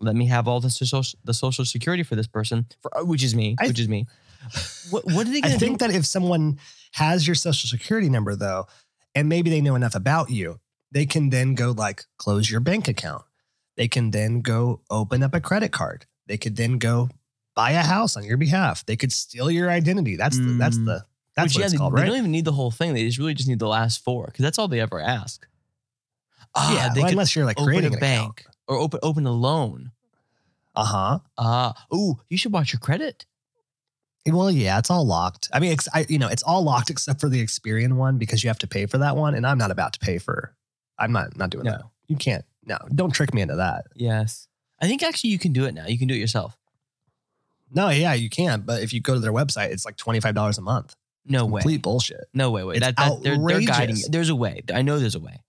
[0.00, 3.22] let me have all the social the social security for this person, for uh, which
[3.22, 4.06] is me, I- which is me.
[4.90, 5.66] What what are they I going to do?
[5.66, 6.58] think that if someone
[6.92, 8.66] has your social security number though,
[9.14, 10.60] and maybe they know enough about you,
[10.92, 13.22] they can then go like close your bank account.
[13.76, 16.06] They can then go open up a credit card.
[16.26, 17.08] They could then go
[17.56, 18.86] buy a house on your behalf.
[18.86, 20.14] They could steal your identity.
[20.14, 20.84] That's the, that's Mm.
[20.84, 22.06] the that's Which, what yeah, it's they, called, they right?
[22.06, 22.94] don't even need the whole thing.
[22.94, 25.46] They just really just need the last four because that's all they ever ask.
[26.54, 29.00] Ah, yeah, they well, could unless you're like open creating a an bank or open
[29.02, 29.90] open a loan.
[30.74, 31.18] Uh huh.
[31.36, 33.26] Ah, ooh, you should watch your credit.
[34.28, 35.48] Well, yeah, it's all locked.
[35.52, 38.42] I mean, it's, I, you know, it's all locked except for the Experian one because
[38.42, 40.54] you have to pay for that one, and I'm not about to pay for.
[40.98, 41.72] I'm not not doing No.
[41.72, 41.82] that.
[42.08, 42.44] You can't.
[42.64, 43.84] No, don't trick me into that.
[43.94, 44.48] Yes,
[44.80, 45.86] I think actually you can do it now.
[45.86, 46.56] You can do it yourself.
[47.72, 48.60] No, yeah, you can.
[48.62, 50.94] But if you go to their website, it's like twenty five dollars a month.
[51.24, 51.60] No way.
[51.62, 52.26] Complete bullshit.
[52.32, 52.62] No way.
[52.62, 52.76] Way.
[52.76, 53.96] It's That, that they're, they're guiding.
[53.96, 54.04] You.
[54.08, 54.62] There's a way.
[54.72, 55.40] I know there's a way.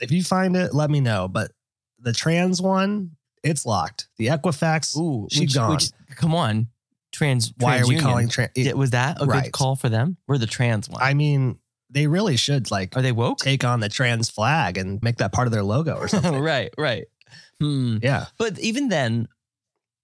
[0.00, 1.26] If you find it, let me know.
[1.28, 1.50] But
[1.98, 4.08] the trans one, it's locked.
[4.18, 5.70] The Equifax, Ooh, She which, gone.
[5.72, 6.68] Which, come on,
[7.10, 7.52] trans.
[7.58, 8.00] why are we TransUnion.
[8.00, 8.50] calling trans?
[8.54, 9.44] Yeah, was that a Right.
[9.44, 10.16] good call for them?
[10.28, 11.02] We're the trans one.
[11.02, 11.58] I mean,
[11.90, 13.38] they really should like Are they woke?
[13.38, 16.38] take on the trans flag and make that part of their logo or something.
[16.38, 16.72] right.
[16.78, 17.06] Right.
[17.60, 17.98] Hmm.
[18.02, 18.26] yeah.
[18.38, 19.26] But even then,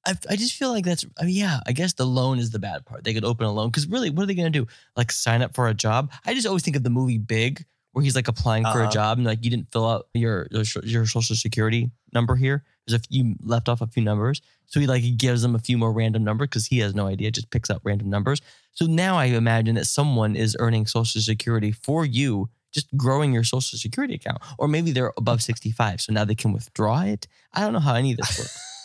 [0.07, 2.59] I, I just feel like that's, I mean, yeah, I guess the loan is the
[2.59, 3.05] bad part.
[3.05, 4.67] They could open a loan because really, what are they going to do?
[4.97, 6.11] Like sign up for a job?
[6.25, 8.91] I just always think of the movie Big, where he's like applying for a Uh-huh.
[8.93, 12.65] job and like you didn't fill out your, your your social security number here.
[12.87, 14.41] There's a few left off a few numbers.
[14.67, 17.31] So he like gives them a few more random numbers because he has no idea,
[17.31, 18.41] just picks up random numbers.
[18.73, 23.45] So now I imagine that someone is earning social security for you, just growing your
[23.45, 24.39] social security account.
[24.59, 26.01] Or maybe they're above 65.
[26.03, 27.27] So now they can withdraw it.
[27.53, 28.78] I don't know how any of this works.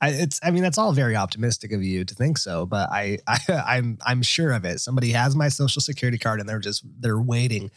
[0.00, 0.38] I, it's.
[0.42, 3.98] I mean, that's all very optimistic of you to think so, but I, I, I'm,
[4.04, 4.80] I'm sure of it.
[4.80, 7.70] Somebody has my social security card, and they're just they're waiting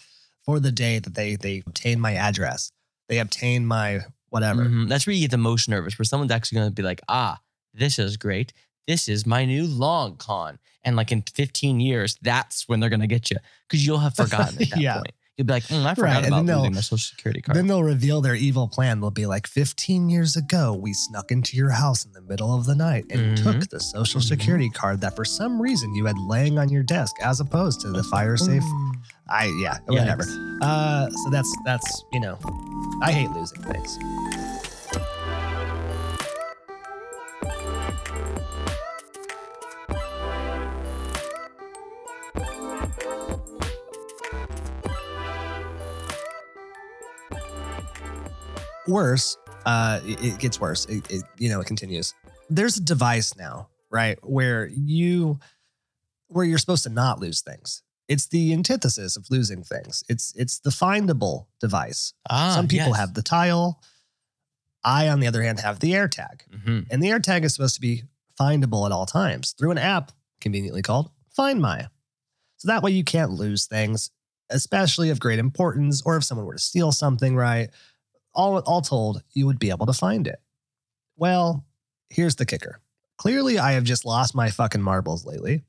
[0.43, 2.71] for the day that they they obtain my address,
[3.09, 4.65] they obtain my whatever.
[4.65, 4.89] Mhm.
[4.89, 7.39] That's where you get the most nervous, where someone's actually going to be like, ah,
[7.73, 8.51] this is great.
[8.87, 10.59] This is my new long con.
[10.83, 14.15] And like in 15 years, that's when they're going to get you because you'll have
[14.15, 14.93] forgotten at that Yeah.
[14.95, 15.13] point.
[15.37, 17.55] You'll be like, mm, I forgot and about losing my social security card.
[17.55, 18.99] Then they'll reveal their evil plan.
[19.01, 22.65] They'll be like, 15 years ago, we snuck into your house in the middle of
[22.65, 23.43] the night and Mhm.
[23.43, 24.23] took the social Mhm.
[24.27, 27.89] security card that for some reason you had laying on your desk as opposed to
[27.91, 28.63] the fire safe.
[29.29, 30.23] I, yeah, whatever.
[30.23, 30.61] Yikes.
[30.63, 32.39] Uh, so that's, that's, you know,
[33.03, 33.99] I hate losing things.
[48.87, 50.85] Worse, uh, it, it gets worse.
[50.85, 52.13] It, it, you know, it continues.
[52.49, 55.39] There's a device now, right, where you,
[56.27, 57.83] where you're supposed to not lose things.
[58.07, 60.03] It's the antithesis of losing things.
[60.07, 62.13] It's it's the findable device.
[62.29, 62.97] Ah, Some people yes.
[62.97, 63.81] have the tile.
[64.83, 66.41] I, on the other hand, have the AirTag.
[66.49, 66.87] Mhm.
[66.89, 68.03] And the AirTag is supposed to be
[68.39, 71.87] findable at all times through an app conveniently called Find My.
[72.55, 74.09] So that way you can't lose things,
[74.49, 77.69] especially of great importance or if someone were to steal something, right?
[78.37, 80.39] All, all told, you would be able to find it.
[81.17, 81.65] Well,
[82.09, 82.79] here's the kicker.
[83.17, 85.63] Clearly, I have just lost my fucking marbles lately.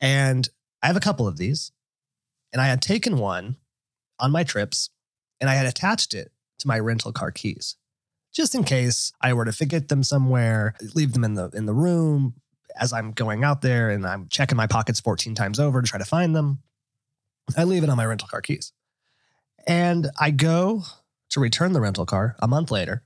[0.00, 0.48] And
[0.82, 1.72] I have a couple of these.
[2.54, 3.56] And I had taken one
[4.18, 4.88] on my trips
[5.40, 7.76] and I had attached it to my rental car keys
[8.38, 11.74] just in case I were to forget them somewhere, leave them in the in the
[11.74, 12.34] room
[12.78, 15.98] as I'm going out there and I'm checking my pockets 14 times over to try
[15.98, 16.60] to find them.
[17.56, 18.72] I leave it on my rental car keys.
[19.66, 20.84] And I go
[21.30, 23.02] to return the rental car a month later.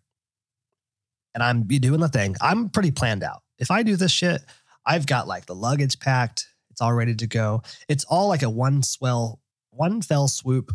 [1.34, 2.36] And I'm be doing the thing.
[2.40, 3.42] I'm pretty planned out.
[3.58, 4.42] If I do this shit,
[4.84, 6.46] I've got like the luggage packed.
[6.70, 7.62] It's all ready to go.
[7.88, 10.72] It's all like a one swell, one fell swoop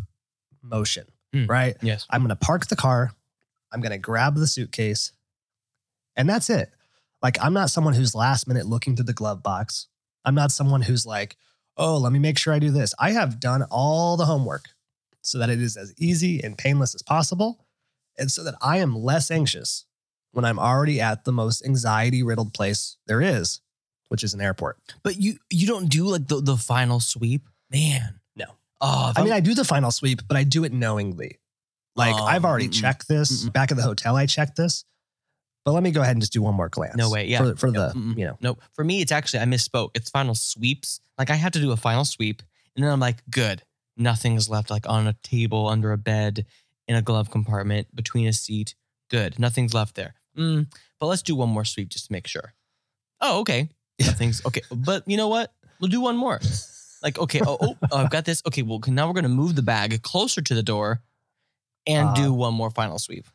[0.62, 1.46] motion, Hmm.
[1.46, 1.76] right?
[1.82, 2.06] Yes.
[2.10, 3.12] I'm going to park the car.
[3.72, 5.12] I'm going to grab the suitcase
[6.16, 6.70] And that's it.
[7.22, 9.86] Like, I'm not someone who's last minute looking through the glove box.
[10.24, 11.36] I'm not someone who's like,
[11.76, 12.92] oh, let me make sure I do this.
[12.98, 14.64] I have done all the homework
[15.22, 17.64] so that it is as easy and painless as possible.
[18.18, 19.86] And so that I am less anxious
[20.32, 23.60] when I'm already at the most anxiety riddled place there is,
[24.08, 24.78] which is an airport.
[25.02, 28.20] But you you don't do like the, the final sweep, man.
[28.36, 28.46] No.
[28.80, 31.38] Oh, I mean, I do the final sweep, but I do it knowingly.
[31.94, 33.52] Like I've already um, mm-mm, checked this mm-mm.
[33.52, 34.16] back at the hotel.
[34.16, 34.84] I checked this,
[35.64, 36.96] but let me go ahead and just do one more glance.
[36.96, 37.38] No way, yeah.
[37.38, 38.16] For, for No, the mm-mm.
[38.16, 38.62] you know, Nope.
[38.72, 39.90] For me, it's actually I misspoke.
[39.94, 41.00] It's final sweeps.
[41.18, 42.42] Like I have to do a final sweep,
[42.76, 43.62] and then I'm like, good.
[43.98, 46.46] Nothing's left like on a table, under a bed,
[46.86, 48.74] in a glove compartment, between a seat.
[49.10, 49.38] Good.
[49.38, 50.14] Nothing's left there.
[50.36, 52.54] Mm, but let's do one more sweep just to make sure.
[53.20, 53.68] Oh, okay.
[54.00, 54.60] Nothing's okay.
[54.70, 55.52] But you know what?
[55.80, 56.40] We'll do one more.
[57.02, 58.42] Like, okay, oh, oh, oh, I've got this.
[58.46, 61.02] Okay, well, now we're gonna move the bag closer to the door
[61.86, 63.26] and Uh, do one more final sweep.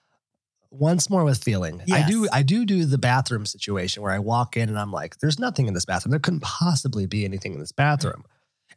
[0.72, 1.82] once more with feeling.
[1.92, 5.20] I do I do do the bathroom situation where I walk in and I'm like,
[5.20, 6.12] there's nothing in this bathroom.
[6.12, 8.24] There couldn't possibly be anything in this bathroom.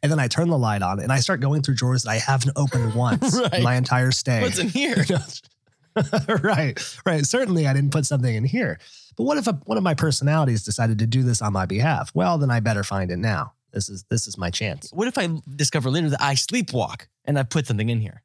[0.03, 2.17] And then I turn the light on and I start going through drawers that I
[2.19, 3.53] haven't opened once Right.
[3.55, 4.41] in my entire stay.
[4.41, 5.05] What's in here?
[6.43, 7.25] right, right.
[7.25, 8.79] Certainly, I didn't put something in here.
[9.15, 12.11] But what if a, one of my personalities decided to do this on my behalf?
[12.13, 13.53] Well, then I better find it now.
[13.73, 14.91] This is this is my chance.
[14.93, 18.21] What if I discover later that I sleepwalk and I put something in here?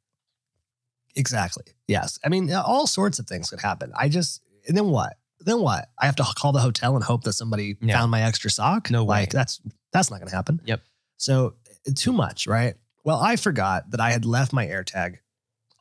[1.15, 1.65] Exactly.
[1.89, 2.19] Yes.
[2.25, 3.93] I mean, all sorts of things could happen.
[3.97, 5.15] I just and then what?
[5.41, 5.89] Then what?
[5.99, 7.99] I have to call the hotel and hope that somebody Yeah.
[7.99, 8.91] found my extra sock.
[8.91, 9.21] No way.
[9.23, 9.61] Like that's
[9.93, 10.61] that's not going to happen.
[10.65, 10.81] Yep.
[11.17, 11.55] So
[11.97, 12.75] too much, right?
[13.05, 15.17] Well, I forgot that I had left my AirTag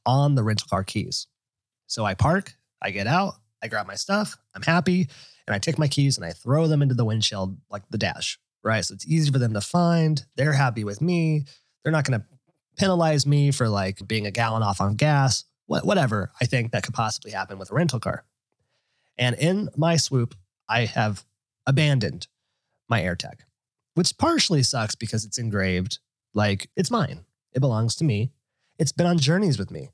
[0.06, 1.28] on the rental car keys.
[1.88, 5.08] So I park, I get out, I grab my stuff, I'm happy,
[5.46, 8.40] and I take my keys and I throw them into the windshield like the dash,
[8.64, 8.84] right?
[8.84, 10.24] So it's easy for them to find.
[10.36, 11.46] They're happy with me.
[11.84, 12.26] They're not going to
[12.78, 16.84] penalize me for like being a gallon off on gas, wha- whatever I think that
[16.84, 18.24] could possibly happen with a rental car.
[19.18, 20.36] And in my swoop,
[20.68, 21.26] I have
[21.68, 22.28] abandoned
[22.90, 23.42] my AirTag,
[23.96, 26.00] which partially sucks because it's engraved
[26.34, 27.26] like it's mine.
[27.54, 28.32] It belongs to me.
[28.80, 29.90] It's been on journeys with me.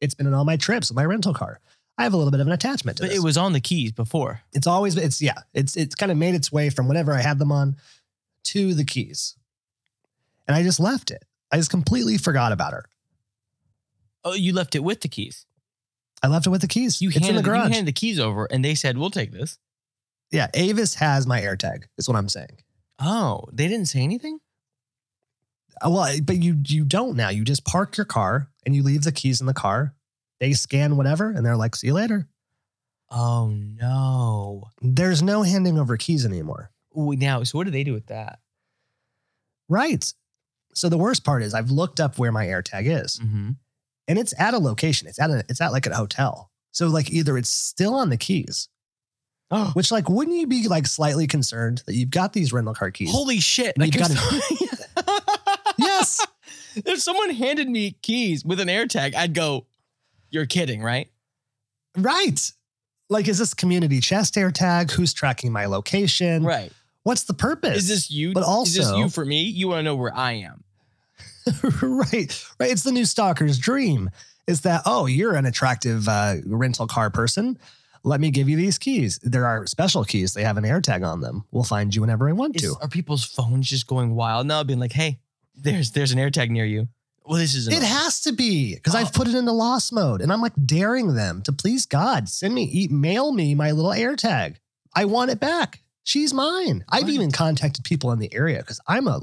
[0.00, 1.60] It's been on all my trips with my rental car.
[1.96, 3.18] I have a little bit of an attachment to But this.
[3.18, 4.42] it was on the keys before.
[4.52, 7.38] it's always it's yeah, it's it's kind of made its way from whatever I had
[7.38, 7.76] them on
[8.44, 9.34] to the keys.
[10.46, 11.24] And I just left it.
[11.50, 12.84] I just completely forgot about her.
[14.24, 15.46] Oh, you left it with the keys.
[16.22, 17.00] I left it with the keys.
[17.00, 17.70] You it's in handed, the you garage.
[17.72, 19.58] handed the keys over, and they said, "We'll take this."
[20.30, 21.84] yeah, Avis has my AirTag.
[21.96, 22.58] Is what I'm saying.
[23.00, 24.40] Oh, they didn't say anything.
[25.84, 27.28] Uh, Well, but you you don't now.
[27.28, 29.94] You just park your car and you leave the keys in the car.
[30.40, 32.28] They scan whatever, and they're like, "See you later."
[33.10, 34.64] Oh no!
[34.82, 36.70] There's no handing over keys anymore.
[36.98, 38.40] Ooh, now, so what do they do with that?
[39.68, 40.12] Right.
[40.74, 43.50] So the worst part is I've looked up where my AirTag is, Mm-hmm.
[44.08, 45.08] and it's at a location.
[45.08, 46.50] It's at a it's at like a hotel.
[46.72, 48.68] So like either it's still on the keys,
[49.72, 53.10] which like wouldn't you be like slightly concerned that you've got these rental car keys?
[53.10, 53.76] holy shit!
[53.76, 54.98] And Like you've if,
[55.78, 56.26] yes.
[56.76, 59.66] if someone handed me keys with an AirTag, I'd go,
[60.30, 61.08] "You're kidding, right?"
[61.96, 62.52] Right.
[63.10, 64.90] Like, is this community chest AirTag?
[64.90, 66.44] Who's tracking my location?
[66.44, 66.70] Right?
[67.04, 67.78] What's the purpose?
[67.78, 68.34] Is this you?
[68.34, 69.42] But is this also- you for me?
[69.42, 70.64] You want to know where I am?
[71.82, 72.70] right, right.
[72.70, 74.10] It's the new stalker's dream.
[74.46, 77.58] Is that oh, you're an attractive uh, rental car person?
[78.04, 79.18] Let me give you these keys.
[79.22, 80.34] There are special keys.
[80.34, 81.44] They have an AirTag on them.
[81.50, 82.76] We'll find you whenever I want Is, to.
[82.80, 84.62] are people's phones just going wild now?
[84.64, 85.20] Being like, "Hey,
[85.54, 86.88] there's there's an AirTag near you."
[87.24, 88.98] Well, this is It has to be because Oh.
[88.98, 92.54] I've put it into lost mode, and I'm like daring them to please God send
[92.54, 94.56] me, e- mail me my little AirTag.
[94.94, 95.82] I want it back.
[96.04, 96.84] She's mine.
[96.88, 97.12] I've Right.
[97.12, 99.20] even contacted people in the area because I'm a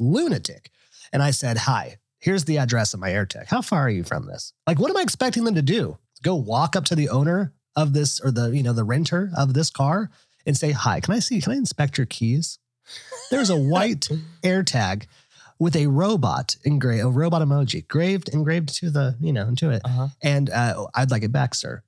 [0.00, 0.70] lunatic,
[1.12, 3.46] and I said, "Hi, here's the address of my AirTag.
[3.46, 4.52] How far are you from this?
[4.66, 5.98] Like, what am I expecting them to do?
[6.22, 9.54] Go walk up to the owner of this or the you know the renter of
[9.54, 10.10] this car
[10.46, 11.40] and say, "Hi, can I see?
[11.40, 12.58] Can I inspect your keys?"
[13.30, 14.08] There's a white
[14.42, 15.06] AirTag
[15.58, 19.82] with a robot engraved, a robot emoji engraved, engraved to the, you know, into it.
[19.84, 20.08] Uh-huh.
[20.22, 21.82] And uh, I'd like it back, sir.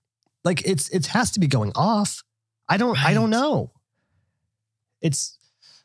[0.45, 2.23] Like it's, it has to be going off.
[2.69, 3.71] I don't, I don't know.
[5.01, 5.39] It's,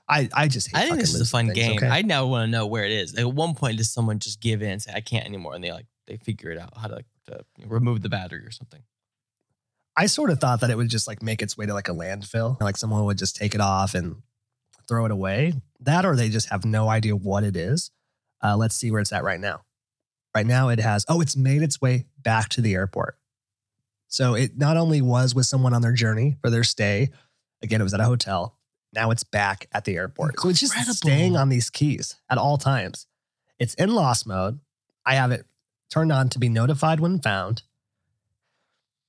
[0.08, 1.78] I, I just, hate I think this is a fun things, game.
[1.78, 1.88] okay?
[1.88, 3.15] I now want to know where it is.
[3.15, 5.71] At one point, does someone just give in and say, "I can't anymore," and they
[5.71, 8.82] like they figure it out how to, like, to remove the battery or something?
[9.96, 11.94] I sort of thought that it would just like make its way to like a
[11.94, 12.60] landfill.
[12.62, 14.21] Like someone would just take it off and
[14.87, 15.54] throw it away.
[15.81, 17.92] That or they just have no idea what it is.
[18.44, 19.62] Uh, let's see where it's at right now.
[20.33, 23.17] Right now it has, oh, it's made its way back to the airport.
[24.08, 27.10] So it not only was with someone on their journey for their stay,
[27.62, 28.58] again, it was at a hotel.
[28.94, 30.39] Now it's back at the airport.
[30.39, 30.94] So it's just Incredible.
[30.96, 33.08] staying on these keys at all times.
[33.60, 34.60] It's in lost mode.
[35.06, 35.46] I have it
[35.89, 37.63] turned on to be notified when found.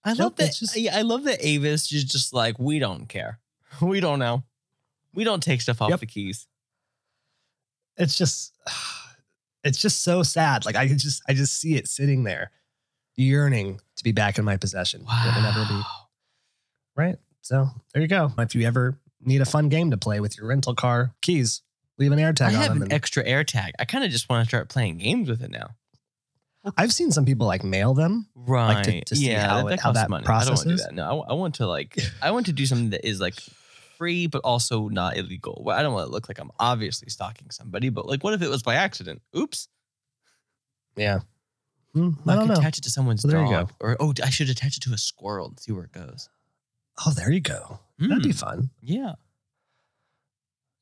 [0.04, 0.54] I love Nope, that.
[0.54, 3.38] just- yeah, I love that Avis is just like we don't care.
[3.80, 4.42] We don't know.
[5.14, 6.00] We don't take stuff off Yep.
[6.00, 6.46] the keys.
[7.96, 8.54] It's just,
[9.64, 10.64] it's just so sad.
[10.64, 12.50] Like I just, I just see it sitting there,
[13.16, 15.02] yearning to be back in my possession.
[15.02, 15.80] It will never be.
[16.96, 17.16] Right.
[17.42, 18.32] So there you go.
[18.38, 21.62] If you ever need a fun game to play with your rental car keys,
[21.98, 22.76] leave an AirTag I on have them.
[22.78, 23.70] an and- extra AirTag.
[23.78, 25.70] I kind of just want to start playing games with it now.
[26.76, 28.28] I've seen some people like mail them.
[28.34, 28.84] Right.
[28.84, 29.48] to- to see yeah.
[29.48, 30.24] how that, it- how that money.
[30.26, 30.94] I don't want to do that.
[30.94, 31.98] No, I, I want to like.
[32.22, 33.34] I want to do something that is like
[33.98, 35.62] free, but also not illegal.
[35.64, 38.42] Well, I don't want to look like I'm obviously stalking somebody, but like, what if
[38.42, 39.22] it was by accident?
[39.36, 39.68] Oops.
[40.96, 41.20] Yeah.
[41.94, 42.60] Hmm, I I, don't could know.
[42.60, 44.92] attach it to someone's So there you dog, or oh, I should attach it to
[44.94, 46.28] a squirrel and see where it goes.
[47.06, 47.80] Oh, there you go.
[47.98, 48.70] That'd be Mm, fun.
[48.80, 49.12] yeah.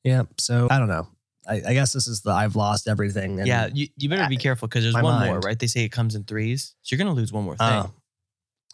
[0.03, 0.23] Yeah.
[0.39, 1.07] So I don't know.
[1.47, 3.39] I, I guess this is the I've lost everything.
[3.39, 5.57] And, yeah, you, you better be I- careful because there's one more, right?
[5.57, 7.69] They say it comes in threes, so you're gonna lose one more oh.
[7.69, 7.79] thing.
[7.79, 7.93] Oh.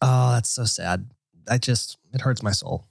[0.01, 1.09] oh, that's so sad.
[1.49, 2.88] I just it hurts my soul.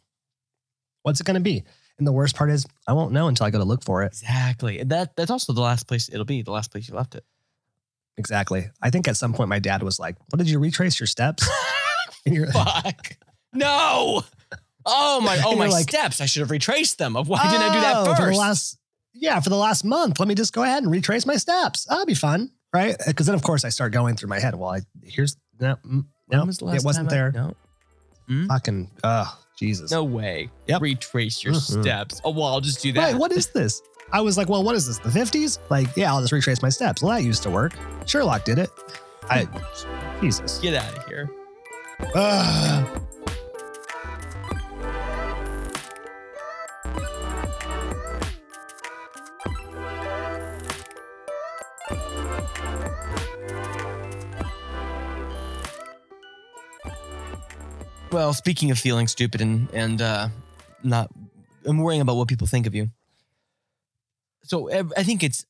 [1.02, 1.62] What's it going to be?
[1.98, 4.06] And the worst part is I won't know until I go to look for it.
[4.06, 4.80] Exactly.
[4.80, 6.42] And That that's also the last place it'll be.
[6.42, 7.24] The last place you left it.
[8.18, 8.70] Exactly.
[8.82, 11.48] I think at some point my dad was like, "What did you retrace your steps?"
[12.26, 13.16] and you're Fuck.
[13.52, 14.22] No.
[14.84, 15.40] Oh my.
[15.44, 16.20] Oh my like- steps.
[16.20, 17.14] I should have retraced them.
[17.14, 18.20] Why didn't I do that "Oh, first?
[18.20, 18.78] For the last,
[19.18, 21.84] yeah, for the last month, let me just go ahead and retrace my steps.
[21.84, 22.96] That'll be fun, right?
[23.06, 24.54] Because then, of course, I start going through my head.
[24.54, 27.54] Well, I here's no, mm, no, was the last it wasn't time I- there.
[28.28, 28.46] no.
[28.48, 29.90] Fucking, oh, Jesus.
[29.92, 30.50] No way.
[30.66, 30.82] Yep.
[30.82, 31.80] Retrace your Mhm.
[31.82, 32.20] steps.
[32.24, 33.12] Oh well, I'll just do that.
[33.12, 33.80] Right, what is this?
[34.12, 34.98] I was like, well, what is this?
[34.98, 35.58] The 50s?
[35.70, 37.02] Like, yeah, I'll just retrace my steps.
[37.02, 37.72] Well, that used to work.
[38.06, 38.70] Sherlock did it.
[39.30, 39.48] I,
[40.20, 40.58] Jesus.
[40.60, 41.28] Get out of here.
[42.14, 43.02] Ugh.
[58.16, 60.28] Well, speaking of feeling stupid and and uh,
[60.82, 61.10] not,
[61.66, 62.88] and worrying about what people think of you.
[64.42, 65.44] So I think it's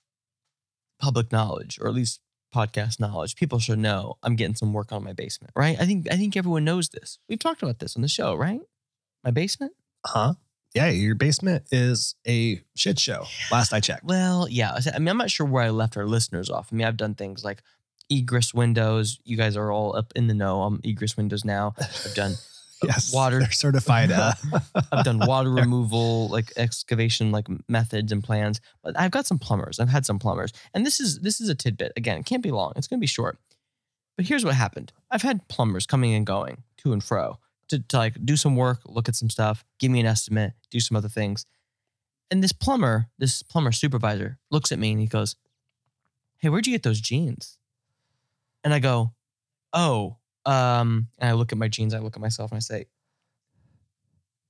[0.99, 2.19] public knowledge, or at least
[2.53, 3.37] podcast knowledge.
[3.37, 5.81] People should know I'm getting some work on my basement, right?
[5.81, 7.21] I think I think everyone knows this.
[7.29, 8.61] We've talked about this on the show, right?
[9.23, 9.75] My basement.
[10.05, 10.35] Huh?
[10.75, 13.27] Yeah, your basement is a shit show.
[13.53, 14.03] Last I checked.
[14.03, 14.77] Well, yeah.
[14.93, 16.71] I mean, I'm not sure where I left our listeners off.
[16.73, 17.62] I mean, I've done things like
[18.11, 19.21] egress windows.
[19.23, 20.62] You guys are all up in the know.
[20.62, 21.77] I'm egress windows now.
[21.79, 22.35] I've done
[22.83, 24.11] yes, water- They're certified.
[24.12, 24.33] Uh,
[24.93, 28.61] I've done water removal, like excavation, like methods and plans.
[28.83, 29.81] But I've got some plumbers.
[29.81, 31.93] I've had some plumbers, and this is this is a tidbit.
[31.97, 32.72] Again, it can't be long.
[32.77, 33.39] It's going to be short.
[34.16, 34.93] But here's what happened.
[35.11, 38.81] I've had plumbers coming and going to and fro to, to like do some work,
[38.87, 41.45] look at some stuff, give me an estimate, do some other things.
[42.31, 45.37] And this plumber, this plumber supervisor, looks at me and he goes,
[46.39, 47.59] "Hey, where'd you get those jeans?"
[48.64, 49.12] And I go,
[49.72, 50.16] "Oh."
[50.47, 51.92] Um, and I look at my jeans.
[51.92, 52.86] I look at myself and I say,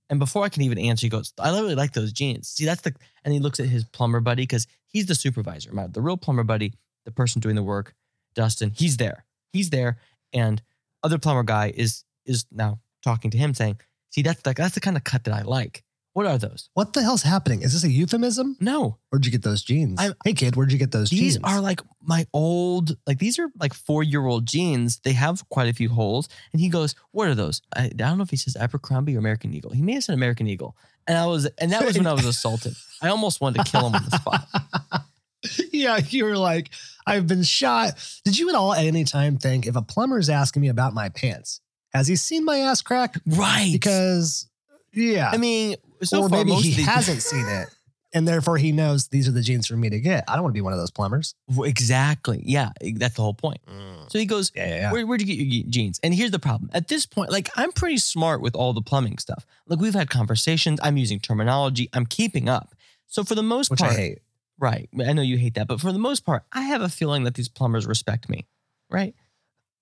[0.08, 2.48] and before I can even answer, he goes, I really like those jeans.
[2.48, 2.94] See, that's the,
[3.24, 5.72] and he looks at his plumber buddy because he's the supervisor.
[5.72, 6.74] My, the real plumber buddy,
[7.04, 7.94] the person doing the work,
[8.34, 9.24] Dustin, he's there.
[9.52, 9.98] He's there.
[10.32, 10.62] And
[11.02, 13.80] other plumber guy is, is now talking to him saying,
[14.10, 15.82] see, that's the, that's the kind of cut that I like.
[16.16, 16.70] What are those?
[16.72, 17.60] what the hell's happening?
[17.60, 18.56] Is this a euphemism?
[18.58, 20.00] No, Where'd you get those jeans?
[20.00, 21.20] I'm- hey, kid, where'd you get those jeans?
[21.20, 21.44] these jeans?
[21.44, 24.98] are like my old, like these are like four year old jeans.
[25.00, 26.30] They have quite a few holes.
[26.52, 27.60] And he goes, What are those?
[27.76, 29.72] I, I don't know if he says Abercrombie or American Eagle.
[29.72, 30.74] He may have said American Eagle.
[31.06, 32.74] And I was, and that was when I was assaulted.
[33.02, 35.04] I almost wanted to kill him on the spot.
[35.70, 36.70] yeah, you were like,
[37.06, 37.92] I've been shot.
[38.24, 41.10] Did you at all at any time think if a plumber's asking me about my
[41.10, 41.60] pants,
[41.92, 43.16] has he seen my ass crack?
[43.26, 43.68] Right.
[43.70, 44.48] Because,
[44.94, 45.30] yeah.
[45.30, 47.68] I mean, so or far, maybe he hasn't seen it.
[48.12, 50.24] And therefore he knows these are the jeans for me to get.
[50.26, 51.34] I don't want to be one of those plumbers.
[51.58, 52.40] Exactly.
[52.46, 52.70] Yeah.
[52.94, 53.58] That's the whole point.
[53.68, 54.10] Mm.
[54.10, 54.92] So he goes, Yeah, yeah, yeah.
[54.92, 56.00] Where, where'd you get your je- jeans?
[56.02, 56.70] And here's the problem.
[56.72, 59.44] At this point, like I'm pretty smart with all the plumbing stuff.
[59.66, 60.80] Like we've had conversations.
[60.82, 61.90] I'm using terminology.
[61.92, 62.74] I'm keeping up.
[63.06, 64.18] So for the most Which part, I hate.
[64.58, 64.88] right?
[65.04, 67.34] I know you hate that, but for the most part, I have a feeling that
[67.34, 68.46] these plumbers respect me,
[68.90, 69.14] right?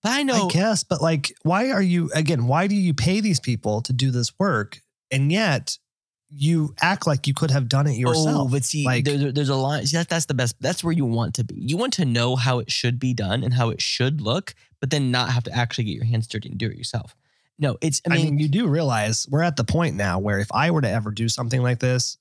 [0.03, 3.21] But I know I guess, but like, why are you, again, why do you pay
[3.21, 4.81] these people to do this work?
[5.11, 5.79] And yet
[6.31, 8.29] you act like you could have done it yourself.
[8.29, 9.87] Oh, but see, Like- there, there- there's a line.
[9.87, 10.57] See, that, that's the best.
[10.61, 11.55] That's where you want to be.
[11.57, 14.91] You want to know how it should be done and how it should look, but
[14.91, 17.15] then not have to actually get your hands dirty and do it yourself.
[17.59, 18.03] No, it's.
[18.11, 20.73] I I mean, mean, you do realize we're at the point now where if I
[20.73, 22.19] were to ever do something like this,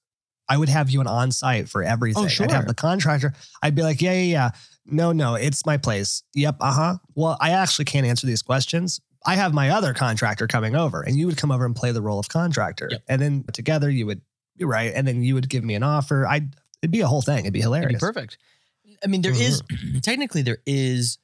[0.47, 2.26] I would have you an on site for everything.
[2.26, 2.45] Oh, sure.
[2.45, 3.34] I'd have the contractor.
[3.64, 4.49] I'd be like, yeah, yeah, yeah.
[4.86, 6.22] No, no, it's my place.
[6.36, 6.58] Yep.
[6.60, 6.97] Uh huh.
[7.16, 8.99] Well, I actually can't answer these questions.
[9.26, 12.01] I have my other contractor coming over, and you would come over and play the
[12.01, 12.88] role of contractor.
[12.91, 13.03] Yep.
[13.07, 14.21] And then together you would,
[14.55, 14.91] you're right.
[14.93, 16.28] And then you would give me an offer.
[16.28, 17.39] I'd, it'd be a whole thing.
[17.39, 17.93] It'd be it'd hilarious.
[17.93, 18.38] be perfect.
[19.03, 19.61] I mean, there is
[20.01, 21.17] technically there is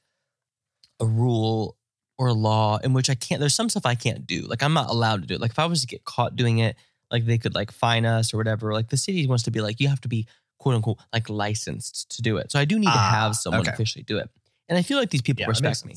[1.00, 1.76] a rule
[2.18, 3.40] or a law in which I can't.
[3.40, 4.42] There's some stuff I can't do.
[4.42, 5.40] Like I'm not allowed to do it.
[5.40, 6.76] Like if I was to get caught doing it,
[7.10, 8.72] like they could like fine us or whatever.
[8.74, 10.26] Like the city wants to be like you have to be
[10.58, 12.52] quote unquote like licensed to do it.
[12.52, 13.70] So I do need to Ah, have someone okay.
[13.72, 14.28] officially do it.
[14.68, 15.94] And I feel like these people Yeah, respect me,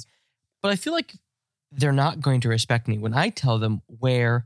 [0.61, 1.13] but I feel like
[1.75, 4.45] they're not going to respect me when I tell them where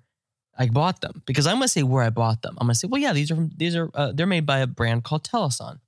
[0.58, 2.58] I bought them because I'm gonna say where I bought them.
[2.60, 4.68] I'm gonna say, well, yeah, these are from, these are uh, they're made by a
[4.68, 5.80] brand called Tellason.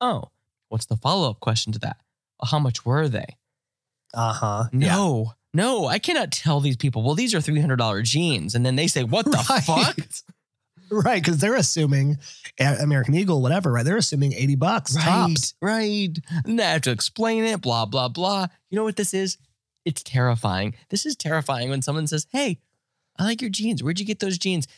[0.00, 0.30] Oh,
[0.68, 1.98] what's the follow up question to that?
[2.40, 3.36] Well, how much were they?
[4.14, 4.64] Uh huh.
[4.72, 7.02] No, no, I cannot tell these people.
[7.02, 9.62] Well, these are three hundred dollar jeans, and then they say, "What the Right.
[9.62, 9.96] fuck?"
[10.90, 12.16] Right, because they're assuming
[12.58, 13.84] American Eagle, whatever, right?
[13.84, 15.52] They're assuming 80 bucks Right, tops.
[15.60, 16.18] right.
[16.46, 17.60] And I have to explain it.
[17.60, 18.46] Blah blah blah.
[18.70, 19.36] You know what this is?
[19.88, 20.74] It's terrifying.
[20.90, 22.58] This is terrifying when someone says, "Hey,
[23.16, 23.82] I like your jeans.
[23.82, 24.68] Where'd you get those jeans?"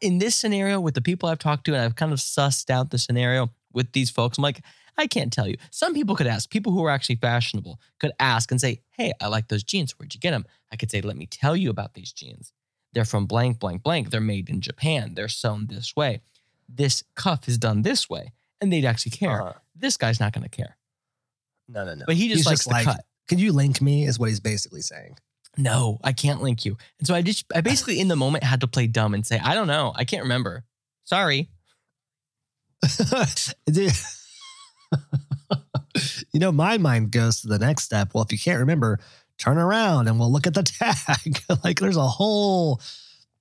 [0.00, 2.88] In this scenario, with the people I've talked to, and I've kind of sussed out
[2.88, 4.62] the scenario with these folks, I'm like,
[4.96, 5.58] I can't tell you.
[5.70, 6.48] Some people could ask.
[6.48, 9.92] People who are actually fashionable could ask and say, "Hey, I like those jeans.
[9.98, 12.52] Where'd you get them?" I could say, "Let me tell you about these jeans.
[12.94, 14.08] They're from blank, blank, blank.
[14.08, 15.14] They're made in Japan.
[15.14, 16.22] They're sewn this way.
[16.66, 18.32] This cuff is done this way."
[18.62, 19.42] And they'd actually care.
[19.42, 19.58] Uh-huh.
[19.74, 20.78] This guy's not going to care.
[21.68, 22.06] No, no, no.
[22.06, 23.04] But he just He's likes the like, cut.
[23.28, 24.06] Could you link me?
[24.06, 25.16] Is what he's basically saying.
[25.58, 26.76] No, I can't link you.
[26.98, 29.38] And so I just, I basically in the moment had to play dumb and say,
[29.42, 29.92] I don't know.
[29.96, 30.64] I can't remember.
[31.04, 31.48] Sorry.
[36.32, 38.12] You know, my mind goes to the next step.
[38.12, 39.00] Well, if you can't remember,
[39.38, 41.40] turn around and we'll look at the tag.
[41.64, 42.80] like there's a whole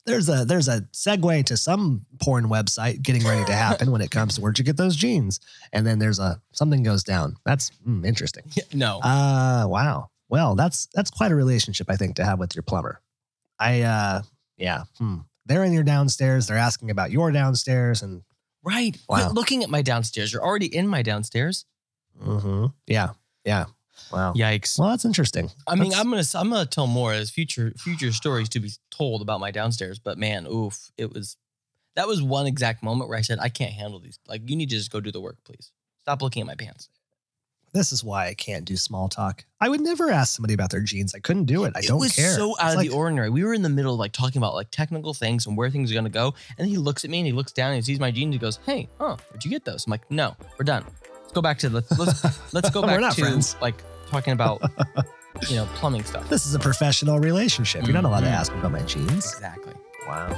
[0.05, 4.11] there's a there's a segue to some porn website getting ready to happen when it
[4.11, 5.39] comes to where'd you get those jeans?
[5.73, 7.35] And then there's a something goes down.
[7.45, 8.43] That's mm, interesting.
[8.73, 8.99] no.
[8.99, 10.09] Uh wow.
[10.29, 13.01] Well, that's that's quite a relationship I think to have with your plumber.
[13.59, 14.21] I uh
[14.57, 14.83] yeah.
[14.97, 15.17] Hmm.
[15.45, 16.47] They're in your downstairs.
[16.47, 18.23] They're asking about your downstairs, and
[18.63, 18.97] right.
[19.07, 19.17] Wow.
[19.17, 20.33] Quit looking at my downstairs.
[20.33, 21.65] You're already in my downstairs.
[22.19, 22.67] mm-hmm.
[22.87, 23.09] yeah,
[23.43, 23.65] yeah.
[24.11, 24.33] Wow.
[24.33, 24.77] Yikes.
[24.79, 25.49] Well, that's interesting.
[25.67, 28.71] I mean, That's- I'm gonna I'm gonna tell more as future future stories to be
[28.91, 29.99] told about my downstairs.
[29.99, 31.37] But man, oof, it was
[31.95, 34.19] that was one exact moment where I said I can't handle these.
[34.27, 35.71] Like, you need to just go do the work, please.
[36.01, 36.89] Stop looking at my pants.
[37.73, 39.43] This is why I can't do small talk.
[39.59, 41.13] I would never ask somebody about their jeans.
[41.13, 41.73] I couldn't do it.
[41.75, 42.33] I it don't was care.
[42.33, 43.29] so out It's of like, the ordinary.
[43.29, 45.91] We were in the middle of like talking about like technical things and where things
[45.91, 46.35] are gonna go.
[46.57, 48.33] And he looks at me and he looks down and he sees my jeans.
[48.33, 50.85] He goes, "Hey, oh, where'd you get those?" I'm like, "No, we're done.
[51.21, 53.57] Let's go back to the let's let's go We're back not to friends.
[53.61, 53.75] like
[54.09, 54.61] talking about
[55.49, 57.83] you know plumbing stuff." This is a professional relationship.
[57.85, 58.31] You're not allowed to Mhm.
[58.39, 59.25] ask about my jeans.
[59.33, 59.73] Exactly.
[60.07, 60.35] Wow.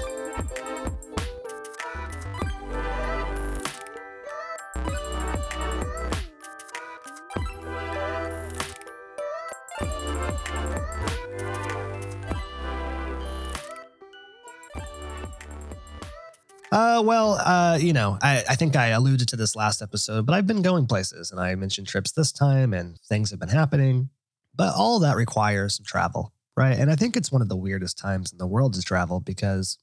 [16.78, 20.34] Uh, well, uh, you know, I, I think I alluded to this last episode, but
[20.34, 24.12] I've been going places and I mentioned trips this time and things have been happening,
[24.56, 26.78] but all that requires some travel, right?
[26.78, 29.80] And I think it's one of the weirdest times in the world to travel because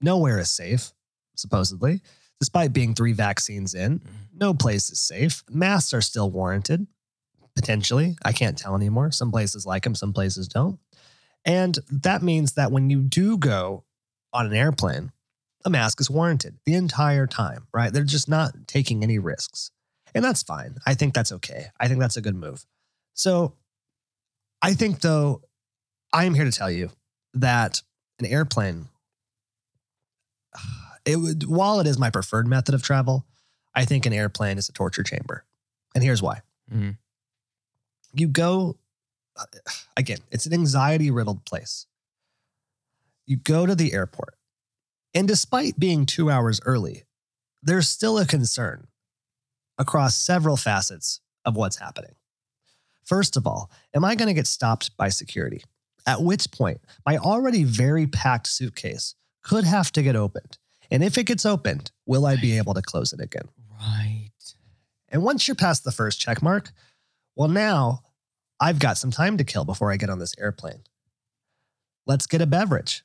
[0.00, 0.92] nowhere is safe,
[1.34, 2.00] supposedly,
[2.38, 4.00] despite being three vaccines in.
[4.32, 5.42] No place is safe.
[5.50, 6.86] Masks are still warranted,
[7.56, 8.16] potentially.
[8.24, 9.10] I can't tell anymore.
[9.10, 10.78] Some places like them, some places don't.
[11.44, 13.82] And that means that when you do go
[14.32, 15.10] on an airplane,
[15.64, 17.92] a mask is warranted the entire time, right?
[17.92, 19.70] They're just not taking any risks.
[20.14, 20.76] And that's fine.
[20.86, 21.66] I think that's okay.
[21.78, 22.64] I think that's a good move.
[23.14, 23.54] So
[24.62, 25.42] I think, though,
[26.12, 26.90] I am here to tell you
[27.34, 27.82] that
[28.18, 28.88] an airplane,
[31.04, 33.26] it would, while it is my preferred method of travel,
[33.74, 35.44] I think an airplane is a torture chamber.
[35.94, 36.40] And here's why.
[36.72, 36.96] Mhm.
[38.14, 38.78] You go,
[39.36, 39.44] uh,
[39.96, 41.86] again, it's an anxiety riddled place.
[43.26, 44.37] You go to the airport,
[45.14, 47.04] and despite being two hours early,
[47.62, 48.86] there's still a concern
[49.78, 52.14] across several facets of what's happening.
[53.04, 55.62] First of all, am I going to get stopped by security?
[56.06, 60.58] At which point, my already very packed suitcase could have to get opened.
[60.90, 63.48] And if it gets opened, will I be able to close it again?
[63.80, 64.30] Right.
[65.08, 66.70] And once you're past the first check mark,
[67.34, 68.02] well, now
[68.60, 70.82] I've got some time to kill before I get on this airplane.
[72.06, 73.04] Let's get a beverage.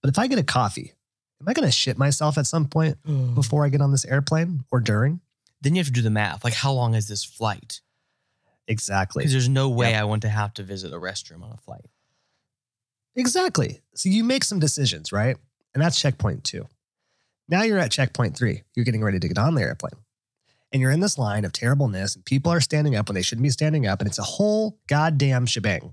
[0.00, 0.94] But if I get a coffee,
[1.42, 3.34] am I going to shit myself at some point mm.
[3.34, 5.20] before I get on this airplane or during?
[5.60, 6.44] Then you have to do the math.
[6.44, 7.80] Like, how long is this flight?
[8.68, 9.22] Exactly.
[9.22, 10.00] Because there's no way Yep.
[10.00, 11.86] I want to have to visit a restroom on a flight.
[13.16, 13.82] Exactly.
[13.94, 15.36] So you make some decisions, right?
[15.74, 16.66] And that's checkpoint two.
[17.48, 18.62] Now you're at checkpoint three.
[18.74, 20.00] You're getting ready to get on the airplane.
[20.72, 23.42] And you're in this line of terribleness, and people are standing up when they shouldn't
[23.42, 25.92] be standing up, and it's a whole goddamn shebang.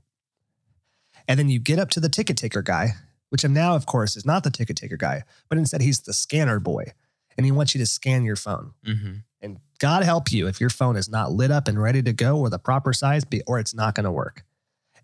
[1.27, 2.93] And then you get up to the ticket taker guy,
[3.29, 6.13] which I'm now, of course, is not the ticket taker guy, but instead he's the
[6.13, 6.93] scanner boy.
[7.37, 8.73] And he wants you to scan your phone.
[8.85, 9.13] Mm-hmm.
[9.41, 12.37] And God help you if your phone is not lit up and ready to go
[12.37, 14.43] or the proper size, be- or it's not going to work.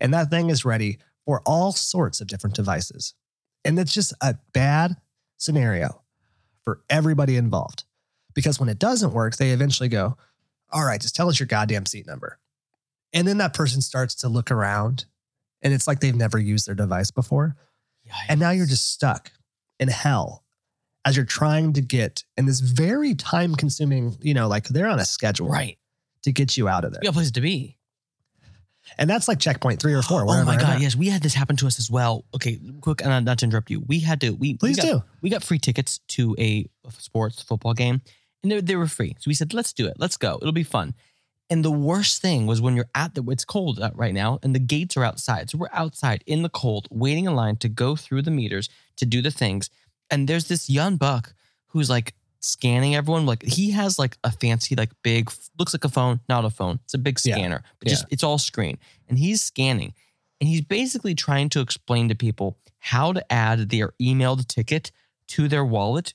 [0.00, 3.14] And that thing is ready for all sorts of different devices.
[3.64, 4.96] And it's just a bad
[5.38, 6.02] scenario
[6.62, 7.84] for everybody involved.
[8.34, 10.18] Because when it doesn't work, they eventually go,
[10.70, 12.38] All right, just tell us your goddamn seat number.
[13.14, 15.06] And then that person starts to look around
[15.62, 17.56] and it's like they've never used their device before.
[18.28, 19.32] And now you're just stuck
[19.78, 20.44] in hell
[21.04, 24.98] as you're trying to get in this very time consuming, you know, like they're on
[24.98, 25.78] a schedule right.
[26.22, 27.00] to get you out of there.
[27.00, 27.76] We got places to be.
[28.98, 30.22] And that's like checkpoint three or four.
[30.22, 32.24] Oh my god, yes, we had this happen to us as well.
[32.34, 33.80] Okay, quick, and not to interrupt you.
[33.80, 34.30] We had to.
[34.30, 35.04] We Please we got, do.
[35.22, 38.00] We got free tickets to a sports football game,
[38.42, 39.16] and they, they were free.
[39.18, 39.94] So we said, let's do it.
[39.98, 40.38] Let's go.
[40.40, 40.94] It'll be fun.
[41.48, 43.22] And the worst thing was when you're at the.
[43.28, 45.48] It's cold uh, right now, and the gates are outside.
[45.50, 49.06] So we're outside in the cold, waiting in line to go through the meters to
[49.06, 49.70] do the things.
[50.10, 51.34] And there's this young buck
[51.68, 53.26] who's like scanning everyone.
[53.26, 56.80] Like he has like a fancy, like big, looks like a phone, not a phone.
[56.84, 57.36] It's a big Yeah.
[57.36, 58.78] scanner, but just it's all screen.
[59.08, 59.94] And he's scanning,
[60.40, 64.90] and he's basically trying to explain to people how to add their emailed ticket
[65.28, 66.12] to their wallet,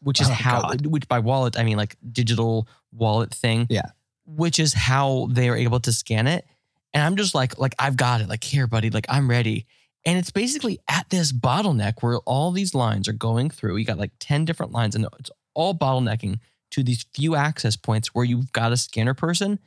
[0.00, 0.86] which is Oh, how, God.
[0.86, 3.66] which by wallet I mean like digital wallet thing.
[3.68, 3.90] Yeah.
[4.26, 6.46] Which is how they are able to scan it.
[6.92, 8.28] And I'm just like, like I've got it.
[8.28, 8.90] Like here, buddy.
[8.90, 9.66] Like I'm ready.
[10.06, 13.76] And it's basically at this bottleneck where all these lines are going through.
[13.76, 16.40] You got like 10 different lines, and it's all bottlenecking
[16.72, 19.58] to these few access points where you've got a scanner person.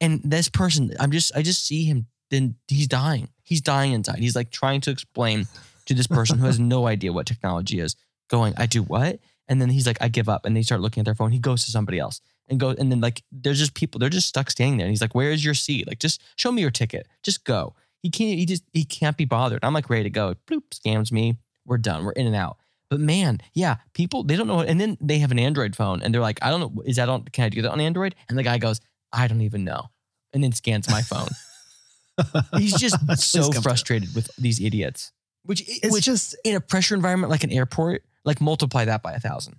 [0.00, 3.28] And this person, I'm just, I just see him, then he's dying.
[3.42, 4.20] He's dying inside.
[4.20, 5.46] He's like trying to explain
[5.86, 7.96] to this person who has no idea what technology is,
[8.28, 9.18] going, I do what?
[9.50, 10.46] And then he's like, I give up.
[10.46, 11.32] And they start looking at their phone.
[11.32, 14.28] He goes to somebody else and go, and then like there's just people, they're just
[14.28, 14.86] stuck standing there.
[14.86, 15.86] And he's like, Where is your seat?
[15.86, 17.06] Like, just show me your ticket.
[17.22, 17.74] Just go.
[18.00, 19.62] He can't, he just, he can't be bothered.
[19.62, 20.36] I'm like ready to go.
[20.46, 21.36] Bloop, scams me.
[21.66, 22.04] We're done.
[22.04, 22.56] We're in and out.
[22.88, 24.60] But man, yeah, people, they don't know.
[24.60, 27.08] And then they have an Android phone and they're like, I don't know, is that
[27.08, 28.14] on, can I do that on Android?
[28.28, 28.80] And the guy goes,
[29.12, 29.90] I don't even know.
[30.32, 31.28] And then scans my phone.
[32.56, 35.12] He's just so frustrated with these idiots.
[35.44, 39.12] Which, It's which just in a pressure environment like an airport, like multiply that by
[39.12, 39.56] a thousand.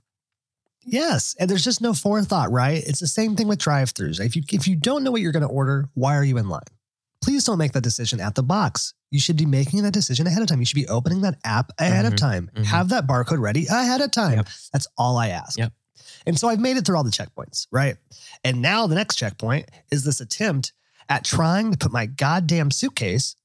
[0.83, 2.83] yes, and there's just no forethought, right?
[2.85, 4.19] It's the same thing with drive-throughs.
[4.19, 6.49] If you if you don't know what you're going to order, why are you in
[6.49, 6.61] line?
[7.23, 8.93] Please don't make that decision at the box.
[9.11, 10.59] You should be making that decision ahead of time.
[10.59, 12.49] You should be opening that app ahead of Mhm, time.
[12.55, 12.63] mhm.
[12.65, 14.37] Have that barcode ready ahead of time.
[14.37, 14.47] Yep.
[14.73, 15.57] That's all I ask.
[15.59, 15.71] Yep.
[16.25, 17.97] And so I've made it through all the checkpoints, right?
[18.43, 20.73] And now the next checkpoint is this attempt
[21.09, 23.35] at trying to put my goddamn suitcase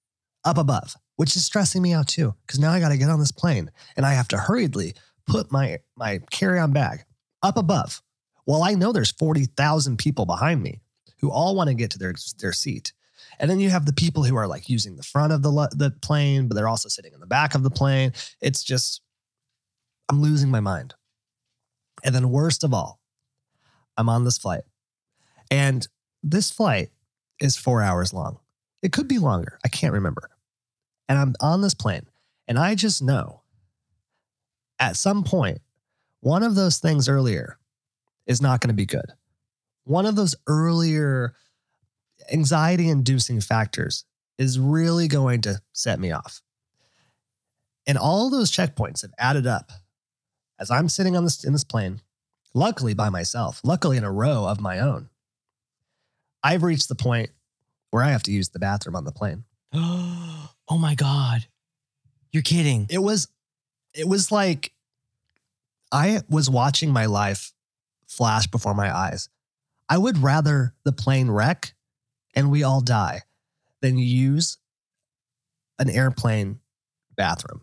[0.45, 2.35] up above, which is stressing me out too.
[2.47, 4.95] Because now I got to get on this plane and I have to hurriedly
[5.27, 7.05] put my my carry-on bag
[7.43, 8.03] up above.
[8.47, 10.81] Well, I know there's 40,000 people behind me
[11.21, 12.93] who all want to get to their their seat.
[13.39, 15.91] And then you have the people who are like using the front of the the
[16.03, 18.12] plane, but they're also sitting in the back of the plane.
[18.41, 19.03] It's just
[20.09, 20.95] I'm losing my mind.
[22.05, 23.01] And then worst of all,
[23.97, 24.62] I'm on this flight.
[25.51, 25.87] And
[26.23, 26.91] this flight
[27.41, 28.39] is 4 hours long.
[28.83, 29.59] It could be longer.
[29.64, 30.31] I can't remember.
[31.09, 32.07] And I'm on this plane
[32.49, 33.43] and I just know
[34.79, 35.61] at some point
[36.21, 37.59] one of those things earlier
[38.27, 39.13] is not going to be good.
[39.85, 41.35] One of those earlier
[42.33, 44.05] anxiety inducing factors
[44.39, 46.43] is really going to set me off.
[47.87, 49.71] And all those checkpoints have added up
[50.59, 52.01] as I'm sitting on this in this plane,
[52.55, 55.09] luckily by myself, luckily in a row of my own.
[56.43, 57.31] I've reached the point
[57.91, 59.45] where I have to use the bathroom on the plane.
[60.69, 61.47] oh my God.
[62.33, 62.87] You're kidding.
[62.91, 63.29] It was
[63.95, 64.73] it was like
[65.91, 67.53] I was watching my life
[68.07, 69.29] flash before my eyes.
[69.89, 71.75] I would rather the plane wreck
[72.35, 73.23] and we all die
[73.81, 74.59] than use
[75.79, 76.61] an airplane
[77.17, 77.62] bathroom.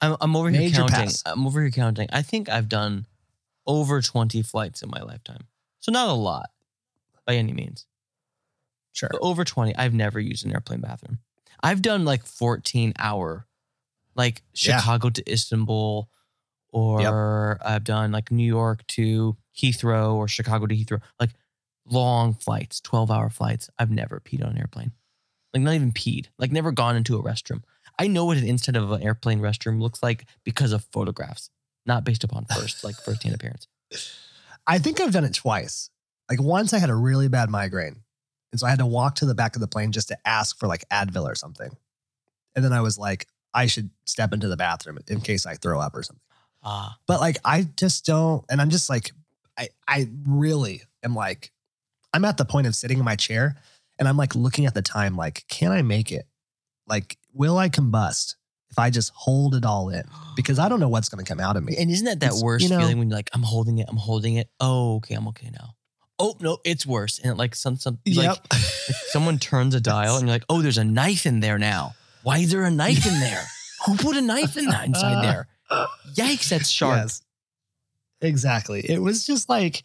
[0.00, 1.06] I'm, I'm over here Major counting.
[1.06, 1.22] pass.
[1.26, 2.08] I'm over here counting.
[2.12, 3.06] I think I've done
[3.66, 5.46] over 20 flights in my lifetime.
[5.80, 6.50] So not a lot
[7.26, 7.86] by any means.
[8.92, 9.08] Sure.
[9.12, 11.18] But over 20, I've never used an airplane bathroom.
[11.62, 13.46] I've done like 14 hour,
[14.14, 14.78] like Yeah.
[14.78, 16.08] Chicago to Istanbul,
[16.72, 21.30] or I've done like New York to Heathrow or Chicago to Heathrow, like
[21.84, 23.68] long flights, 12 hour flights.
[23.78, 24.92] I've never peed on an airplane.
[25.52, 27.62] Like not even peed, like never gone into a restroom.
[27.98, 31.50] I know what an inside of an airplane restroom looks like because of photographs,
[31.86, 33.66] not based upon first, like first hand appearance.
[34.66, 35.90] I think I've done it twice.
[36.28, 38.02] Like once I had a really bad migraine.
[38.52, 40.58] And so I had to walk to the back of the plane just to ask
[40.58, 41.70] for like Advil or something.
[42.56, 45.80] And then I was like, I should step into the bathroom in case I throw
[45.80, 46.22] up or something.
[46.62, 49.12] Ah, But like I just don't, and I'm just like,
[49.58, 51.52] I I really am like,
[52.12, 53.56] I'm at the point of sitting in my chair
[53.98, 56.26] and I'm like looking at the time, like, can I make it?
[56.88, 58.34] Like, will I combust
[58.70, 60.02] if I just hold it all in?
[60.36, 61.76] Because I don't know what's gonna come out of me.
[61.78, 63.86] And isn't that that It's, worst you know- feeling when you're like, I'm holding it,
[63.88, 64.48] I'm holding it.
[64.60, 65.74] Oh, okay, I'm okay now.
[66.20, 67.18] Oh no, it's worse.
[67.18, 68.36] And like some some like, Yep.
[68.52, 68.62] like
[69.08, 71.94] someone turns a dial and you're like, oh, there's a knife in there now.
[72.22, 73.44] Why is there a knife in there?
[73.86, 75.48] Who put a knife in that inside there?
[76.14, 76.98] Yikes, that's sharp.
[76.98, 77.22] Yes.
[78.20, 78.80] Exactly.
[78.88, 79.82] It was just like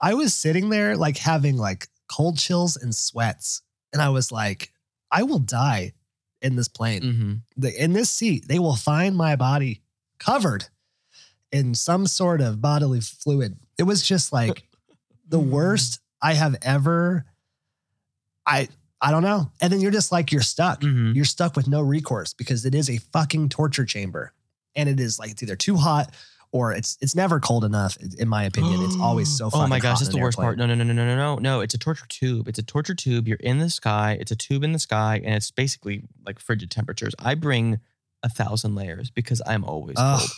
[0.00, 3.62] I was sitting there like having like cold chills and sweats.
[3.92, 4.72] And I was like,
[5.10, 5.92] I will die
[6.40, 7.02] in this plane.
[7.02, 9.82] hmm The, in this seat, they will find my body
[10.18, 10.66] covered
[11.50, 13.56] in some sort of bodily fluid.
[13.78, 14.64] It was just like
[15.32, 17.24] the worst I have ever
[18.46, 18.68] I
[19.00, 19.50] I don't know.
[19.60, 22.74] And then you're just like you're stuck hmm you're stuck with no recourse because it
[22.74, 24.32] is a fucking torture chamber
[24.74, 26.14] and it is like it's either too hot
[26.52, 29.78] or it's it's never cold enough in my opinion it's always so fucking Oh my
[29.80, 30.58] gosh, that's the worst part.
[30.58, 30.68] airplane.
[30.68, 31.40] No, no, no, no, no, no, no.
[31.40, 32.48] No, it's a torture tube.
[32.48, 33.26] It's a torture tube.
[33.28, 34.16] You're in the sky.
[34.20, 37.14] It's a tube in the sky, and it's basically like frigid temperatures.
[37.18, 37.80] I bring
[38.22, 40.30] a thousand layers because I'm always Ugh, cold.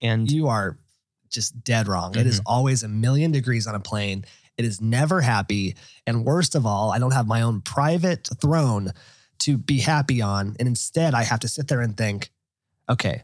[0.00, 0.78] And you are
[1.28, 2.52] just dead wrong it is Mm-hmm.
[2.52, 4.22] always a million degrees on a plane
[4.58, 5.74] it is never happy
[6.06, 8.90] and worst of all i don't have my own private throne
[9.38, 12.30] to be happy on and instead i have to sit there and think
[12.88, 13.22] okay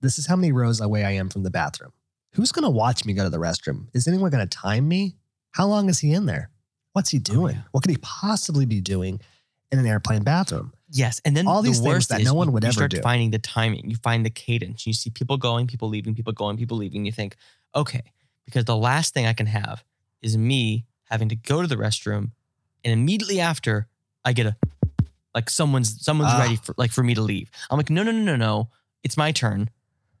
[0.00, 1.92] this is how many rows away i am from the bathroom
[2.34, 5.16] who's going to watch me go to the restroom is anyone going to time me
[5.52, 6.50] how long is he in there
[6.92, 7.62] what's he oh, doing yeah.
[7.72, 9.20] what could he possibly be doing
[9.72, 12.52] in an airplane bathroom yes, and then All the these things that no one you-
[12.54, 13.00] would you ever start do.
[13.00, 13.88] finding the timing.
[13.88, 14.84] You find the cadence.
[14.84, 17.06] You see people going, people leaving, people going, people leaving.
[17.06, 17.36] You think,
[17.76, 18.02] okay,
[18.44, 19.84] because the last thing I can have
[20.22, 22.30] is me having to go to the restroom,
[22.84, 23.88] and immediately after
[24.24, 24.56] I get a
[25.34, 26.40] like someone's someone's Ah.
[26.40, 27.50] ready for like for me to leave.
[27.70, 28.68] I'm like, no, no, no, no, no.
[29.04, 29.70] It's my turn.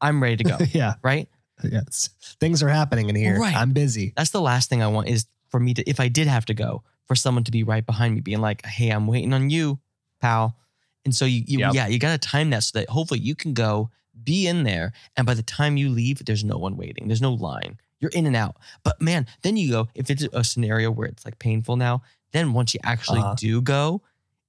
[0.00, 0.56] I'm ready to go.
[0.72, 1.28] yeah right?
[1.62, 2.08] yes
[2.40, 3.54] things are happening in here Right.
[3.54, 6.26] i'm busy That's the last thing I want is for me to, if I did
[6.26, 9.34] have to go, for someone to be right behind me, being like, hey, I'm waiting
[9.34, 9.78] on you,
[10.22, 10.56] pal.
[11.04, 11.74] And so you, you Yep.
[11.74, 13.90] yeah, you got to time that so that hopefully you can go
[14.24, 14.92] be in there.
[15.18, 17.08] And by the time you leave, there's no one waiting.
[17.08, 17.78] There's no line.
[18.00, 18.56] You're in and out.
[18.82, 22.52] But man, then you go, if it's a scenario where it's like painful now, then
[22.52, 23.34] once you actually Uh-huh.
[23.36, 24.02] do go,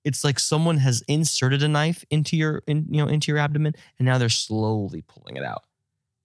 [0.04, 3.76] it's like someone has inserted a knife into your, in, you know, into your abdomen,
[4.00, 5.64] and now they're slowly pulling it out,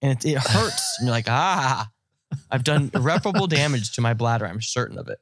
[0.01, 0.95] and it, it hurts.
[0.99, 1.89] and you're like, ah,
[2.49, 4.47] I've done irreparable damage to my bladder.
[4.47, 5.19] I'm certain of it.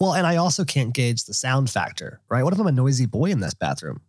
[0.00, 2.42] Well, and I also can't gauge the sound factor, right?
[2.42, 4.00] What if I'm a noisy boy in this bathroom?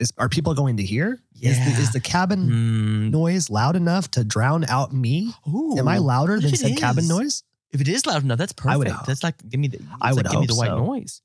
[0.00, 1.20] Is are people going to hear?
[1.40, 1.78] Is the Yeah.
[1.80, 3.10] is the cabin Mm.
[3.10, 5.32] noise loud enough to drown out me?
[5.48, 7.42] Ooh, Am I louder than said cabin noise?
[7.70, 8.74] If it is loud enough, that's perfect.
[8.74, 9.80] I would hope- that's like give me the.
[10.00, 10.78] I would like, give me the white so.
[10.84, 11.20] noise.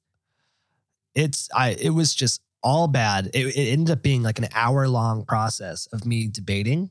[1.16, 3.28] It's I it was just all bad.
[3.34, 6.90] It, it ended up being like an hour long process of me debating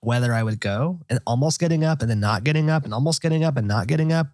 [0.00, 3.20] whether I would go and almost getting up and then not getting up and almost
[3.22, 4.28] getting up and not getting up.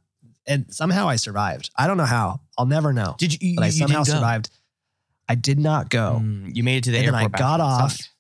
[0.47, 1.70] And somehow I survived.
[1.76, 2.40] I don't know how.
[2.57, 3.16] I'll never know.
[3.18, 3.51] Did you?
[3.51, 4.49] you But I somehow survived.
[5.29, 6.20] I did not go.
[6.22, 7.93] Mm, you made it to the And then I got off.
[7.93, 8.11] Sucked.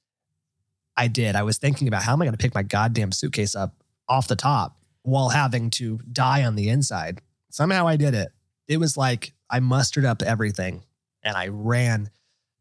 [0.96, 1.36] I did.
[1.36, 3.74] I was thinking about how am I going to pick my goddamn suitcase up
[4.08, 7.20] off the top while having to die on the inside.
[7.50, 8.28] Somehow I did it.
[8.66, 10.82] It was like I mustered up everything
[11.22, 12.10] and I ran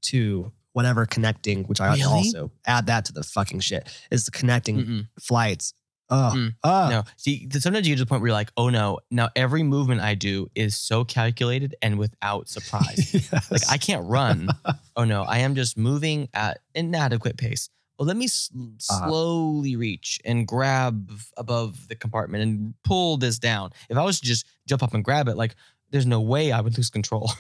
[0.04, 2.04] to whatever connecting, which I Really?
[2.04, 5.08] also add that to the fucking shit, is the connecting Mm-mm.
[5.20, 5.74] flights.
[6.10, 6.56] Oh, Mm.
[6.64, 6.90] oh.
[6.90, 9.64] No, see, sometimes you get to the point where you're like, oh no, now every
[9.64, 13.12] movement I do is so calculated and without surprise.
[13.32, 13.52] Yes.
[13.52, 14.50] like I can't run.
[14.96, 17.70] oh no, I am just moving at an inadequate pace.
[17.98, 19.08] Well, let me s- Uh-huh.
[19.08, 23.72] slowly reach and grab above the compartment and pull this down.
[23.90, 25.56] If I was to just jump up and grab it, like
[25.92, 27.32] there's no way I would lose control.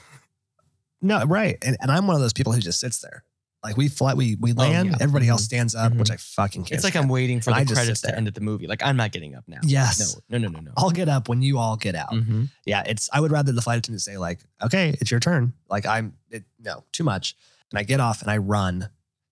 [1.02, 1.58] no, right.
[1.62, 3.24] And, and I'm one of those people who just sits there.
[3.66, 4.98] Like we fly, we we Oh, land, yeah.
[5.02, 5.46] everybody else Mhm.
[5.46, 6.72] stands up, which I fucking can't.
[6.74, 6.96] it's like.
[6.96, 8.16] I'm waiting for And the just sit credits to there.
[8.16, 8.68] end at the movie.
[8.68, 9.60] Like I'm not getting up now.
[9.64, 10.16] Yes.
[10.30, 10.72] No, no, no, no, no.
[10.78, 12.12] I'll get up when you all get out.
[12.14, 12.50] Mhm.
[12.66, 15.86] yeah, it's I would rather the flight attendant say like, "Okay, it's your turn." Like
[15.86, 17.36] I'm it, no, too much.
[17.72, 18.90] And I get off and I run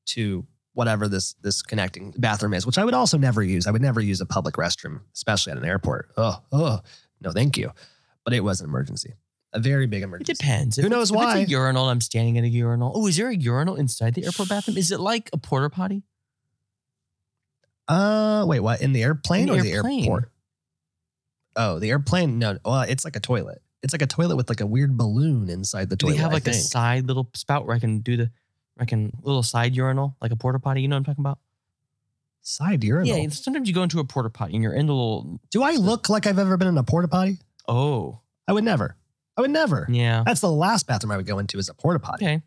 [0.08, 3.68] to whatever this this connecting bathroom is, which I would also never use.
[3.68, 6.12] I would never use a public restroom, especially at an airport.
[6.18, 6.82] Oh, oh,
[7.22, 7.72] no, thank you.
[8.26, 9.14] But it was an emergency.
[9.54, 10.34] A very big It emergency.
[10.34, 10.78] depends.
[10.78, 11.40] Who If knows it's- if why?
[11.42, 11.88] It's a urinal.
[11.90, 12.92] I'm standing at a urinal.
[12.96, 14.78] Oh, is there a urinal inside the airport bathroom?
[14.78, 16.04] Is it like a porter potty?
[17.88, 18.82] Uh wait, what?
[18.82, 20.32] In the airplane In or the the airport?
[21.56, 22.40] Oh, the airplane.
[22.40, 23.62] No, well, it's like a toilet.
[23.84, 26.16] It's like a toilet with like a weird balloon inside the Do toilet.
[26.16, 28.32] they have like a side little spout where I can do the,
[28.80, 30.82] I can little side urinal like a porter potty?
[30.82, 31.40] You know what I'm talking about?
[32.46, 33.16] side urinal.
[33.18, 33.30] Yeah.
[33.30, 35.40] Sometimes you go into a porter potty and you're in the little.
[35.52, 37.38] Do I look like I've ever been in a porter potty?
[37.68, 38.98] Oh, I would never.
[39.38, 39.88] I would never.
[39.90, 40.24] yeah.
[40.26, 42.26] That's the last bathroom I would go into is a porta potty.
[42.26, 42.42] Okay.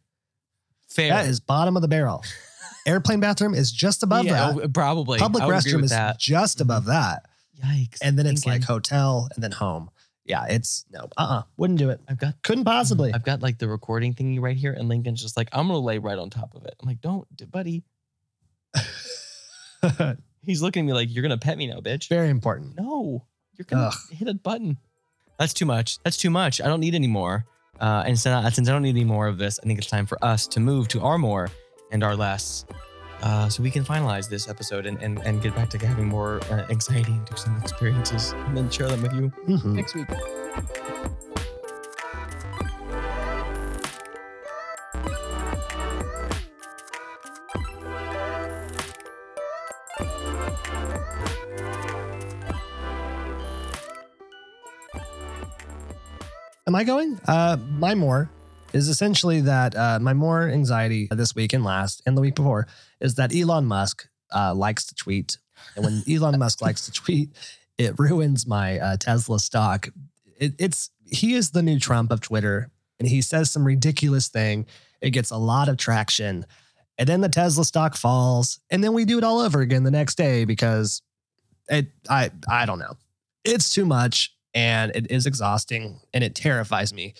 [0.89, 1.11] Fair.
[1.11, 2.25] That is bottom of the barrel.
[2.87, 4.65] Airplane bathroom is just above yeah, that.
[4.65, 5.19] oh, probably.
[5.19, 6.21] Public would restroom is that.
[6.21, 7.27] just above that.
[7.65, 7.99] Yikes.
[8.01, 9.91] And then it's like hotel and then home.
[10.25, 12.01] Yeah, it's no, uh uh Wouldn't do it.
[12.09, 13.13] I've got Couldn't possibly.
[13.13, 15.99] I've got like the recording thingy right here, and Lincoln's just like, I'm gonna lay
[15.99, 16.75] right on top of it.
[16.81, 17.85] I'm like, don't, buddy.
[20.43, 22.09] He's looking at me like, you're gonna pet me now, bitch.
[22.09, 22.77] Very important.
[22.77, 23.25] No,
[23.57, 23.95] you're gonna Ugh.
[24.11, 24.79] hit a button.
[25.39, 25.99] That's too much.
[26.03, 26.61] That's too much.
[26.61, 27.45] I don't need any more.
[27.81, 29.89] Uh, and since I, since I don't need any more of this, I think it's
[29.89, 31.51] time for us to move to our more
[31.93, 32.65] and our less.
[33.23, 36.41] Uh, so we can finalize this episode and, and, and get back to having more
[36.51, 39.75] uh, anxiety and do some experiences and then share them with you Mhm.
[39.75, 40.07] next week.
[56.67, 57.21] Am I going?
[57.29, 58.29] Uh, my more
[58.73, 62.67] is essentially that uh, my more anxiety this week and last and the week before
[63.01, 65.39] is that Elon Musk uh, likes to tweet.
[65.77, 67.31] And when Elon Musk likes to tweet,
[67.79, 69.89] it ruins my uh, Tesla stock.
[70.39, 74.67] It, it's he is the new Trump of Twitter, and he says some ridiculous thing.
[75.01, 76.47] It gets a lot of traction,
[76.99, 79.91] and then the Tesla stock falls, and then we do it all over again the
[79.93, 81.01] next day because
[81.69, 81.93] it.
[82.11, 82.97] I I don't know.
[83.45, 87.13] It's too much, and it is exhausting, and it terrifies me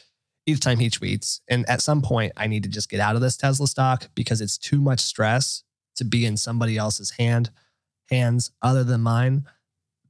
[0.47, 1.41] each time he tweets.
[1.49, 4.41] And at some point, I need to just get out of this Tesla stock because
[4.41, 5.63] it's too much stress
[5.97, 7.51] to be in somebody else's hand
[8.11, 9.45] hands other than mine.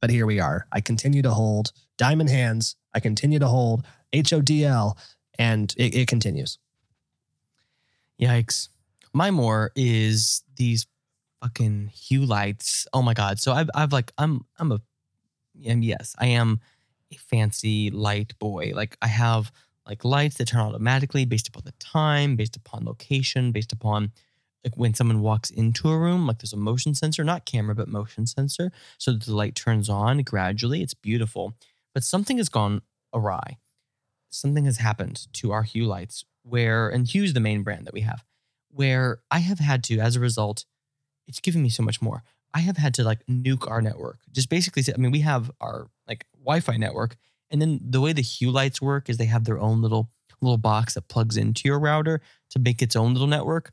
[0.01, 0.67] But here we are.
[0.71, 2.77] I continue to hold diamond hands.
[2.95, 4.97] I continue to hold HODL,
[5.39, 6.59] and it, it continues.
[8.21, 8.69] Yikes.
[9.13, 10.87] My more is these
[11.43, 12.87] fucking hue lights.
[12.93, 13.41] Oh my god.
[13.41, 14.81] So I've I've like I'm I'm a
[15.67, 16.61] and yes, I am
[17.13, 18.73] a fancy light boy.
[18.75, 19.53] Like I have
[19.87, 24.13] like lights that turn automatically based upon the time, based upon location, based upon
[24.65, 27.87] like when someone walks into a room, like there's a motion sensor, not camera, but
[27.87, 28.73] motion sensor.
[28.99, 30.83] So the light turns on gradually.
[30.83, 31.55] It's beautiful.
[31.95, 32.83] But something has gone
[33.15, 33.59] awry.
[34.29, 38.01] Something has happened to our Hue lights where, and Hue's the main brand that we
[38.03, 38.25] have,
[38.71, 40.65] where I have had to, as a result,
[41.27, 42.23] it's giving me so much more.
[42.53, 44.19] I have had to like nuke our network.
[44.33, 47.17] Just basically, say, I mean, we have our like Wi-Fi network,
[47.51, 50.11] and then the way the Hue lights work is they have their own little
[50.43, 52.21] little box that plugs into your router
[52.51, 53.73] to make its own little network.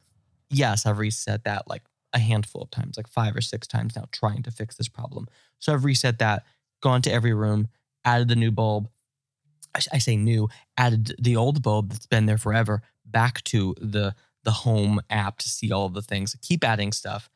[0.50, 4.06] Yes, I've reset that like a handful of times, like five or six times now,
[4.12, 5.28] trying to fix this problem.
[5.60, 6.44] So I've reset that,
[6.82, 7.68] gone to every room,
[8.06, 8.90] added the new bulb.
[9.76, 10.48] I, I say new,
[10.78, 15.50] added the old bulb that's been there forever back to the the home app to
[15.50, 16.36] see all the things.
[16.42, 17.30] Keep adding stuff.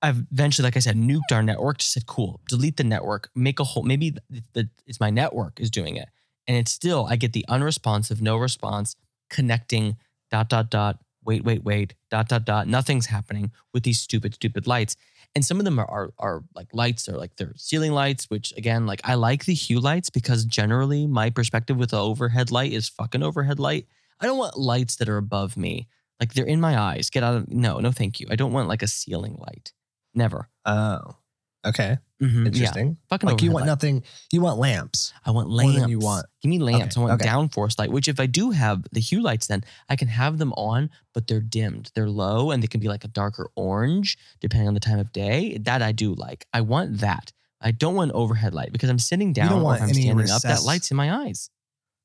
[0.00, 1.78] I've eventually, like I said, nuked our network.
[1.78, 3.82] Just said, cool, delete the network, make a whole.
[3.82, 6.08] Maybe the, the, it's my network is doing it,
[6.46, 8.96] and it's still I get the unresponsive, no response,
[9.28, 9.96] connecting
[10.30, 10.98] dot dot dot.
[11.24, 11.94] Wait, wait, wait.
[12.10, 12.68] Dot dot dot.
[12.68, 14.96] Nothing's happening with these stupid, stupid lights.
[15.34, 17.04] And some of them are, are are like lights.
[17.04, 21.06] They're like they're ceiling lights, which again, like I like the hue lights because generally
[21.06, 23.86] my perspective with the overhead light is fucking overhead light.
[24.20, 25.88] I don't want lights that are above me.
[26.18, 27.10] Like they're in my eyes.
[27.10, 28.26] Get out of no, no, thank you.
[28.30, 29.72] I don't want like a ceiling light.
[30.18, 30.48] Never.
[30.66, 31.16] Oh,
[31.64, 31.98] okay.
[32.20, 32.96] Mhm, Yeah, Interesting.
[33.08, 33.68] fucking Like you want light.
[33.72, 34.02] nothing,
[34.32, 35.12] you want lamps.
[35.24, 35.88] I want lamps.
[35.88, 36.26] you want.
[36.42, 36.96] Give me lamps.
[36.96, 37.30] Okay, I want okay.
[37.30, 40.52] downforce light, which if I do have the hue lights, then I can have them
[40.54, 41.92] on, but they're dimmed.
[41.94, 45.12] They're low and they can be like a darker orange depending on the time of
[45.12, 45.58] day.
[45.58, 46.44] That I do like.
[46.52, 47.32] I want that.
[47.60, 50.42] I don't want overhead light because I'm sitting down don't or I'm any standing up.
[50.42, 51.50] That light's in my eyes.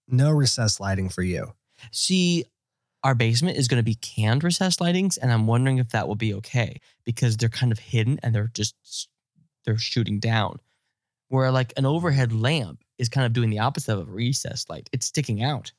[0.07, 1.53] No recessed lighting for you.
[1.91, 2.45] See,
[3.03, 6.15] our basement is going to be canned recessed lightings, and I'm wondering if that will
[6.15, 8.75] be okay because they're kind of hidden and they're just
[9.65, 10.59] they're shooting down.
[11.27, 14.89] Where like an overhead lamp is kind of doing the opposite of a recessed light.
[14.93, 15.71] It's sticking out.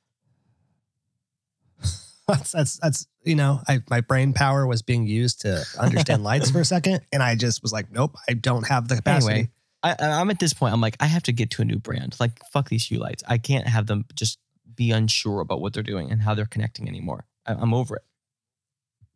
[2.29, 6.51] that's that's that's you know, I my brain power was being used to understand lights
[6.51, 9.33] for a second, and I just was like, nope, I don't have the capacity.
[9.33, 9.51] Anyway,
[9.83, 10.75] I, I'm at this point.
[10.75, 12.17] I'm like, I have to get to a new brand.
[12.19, 13.23] Like, fuck these hue lights.
[13.29, 14.39] I can't have them just
[14.77, 17.27] be unsure about what they're doing and how they're connecting anymore.
[17.47, 18.03] I, I'm over it.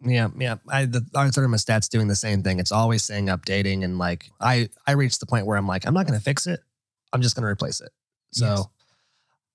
[0.00, 0.56] Yeah, yeah.
[0.68, 2.60] I the our thermostat's doing the same thing.
[2.60, 5.94] It's always saying updating, and like I I reached the point where I'm like, I'm
[5.94, 6.60] not going to fix it.
[7.12, 7.90] I'm just going to replace it.
[8.32, 8.66] So Yes.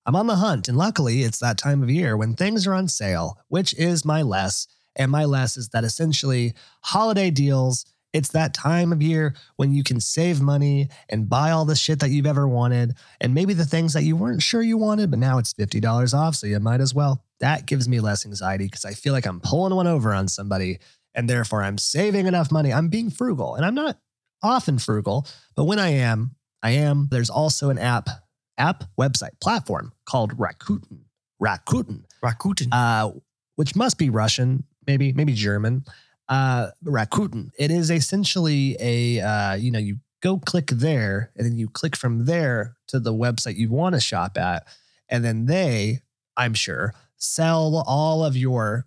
[0.06, 2.90] I'm on the hunt, and luckily it's that time of year when things are on
[2.90, 4.68] sale, which is my less.
[4.96, 7.86] And my less is that essentially holiday deals.
[8.14, 12.00] It's that time of year when you can save money and buy all the shit
[12.00, 15.20] that you've ever wanted, and maybe the things that you weren't sure you wanted, but
[15.20, 17.24] now it's fifty dollars off, so you might as well.
[17.40, 20.80] That gives me less anxiety because I feel like I'm pulling one over on somebody,
[21.16, 22.72] and therefore I'm saving enough money.
[22.72, 23.98] I'm being frugal, and I'm not
[24.44, 27.08] often frugal, but when I am, I am.
[27.10, 28.10] There's also an app,
[28.58, 31.00] app website platform called Rakuten.
[31.42, 32.68] Rakuten, Rakuten.
[32.72, 33.12] uh,
[33.56, 35.84] which must be Russian, maybe maybe German.
[36.30, 37.52] Uh, Rakuten.
[37.60, 41.96] It is essentially a uh, you know you go click there, and then you click
[41.96, 44.66] from there to the website you want to shop at,
[45.10, 46.00] and then they,
[46.38, 48.86] I'm sure, sell all of your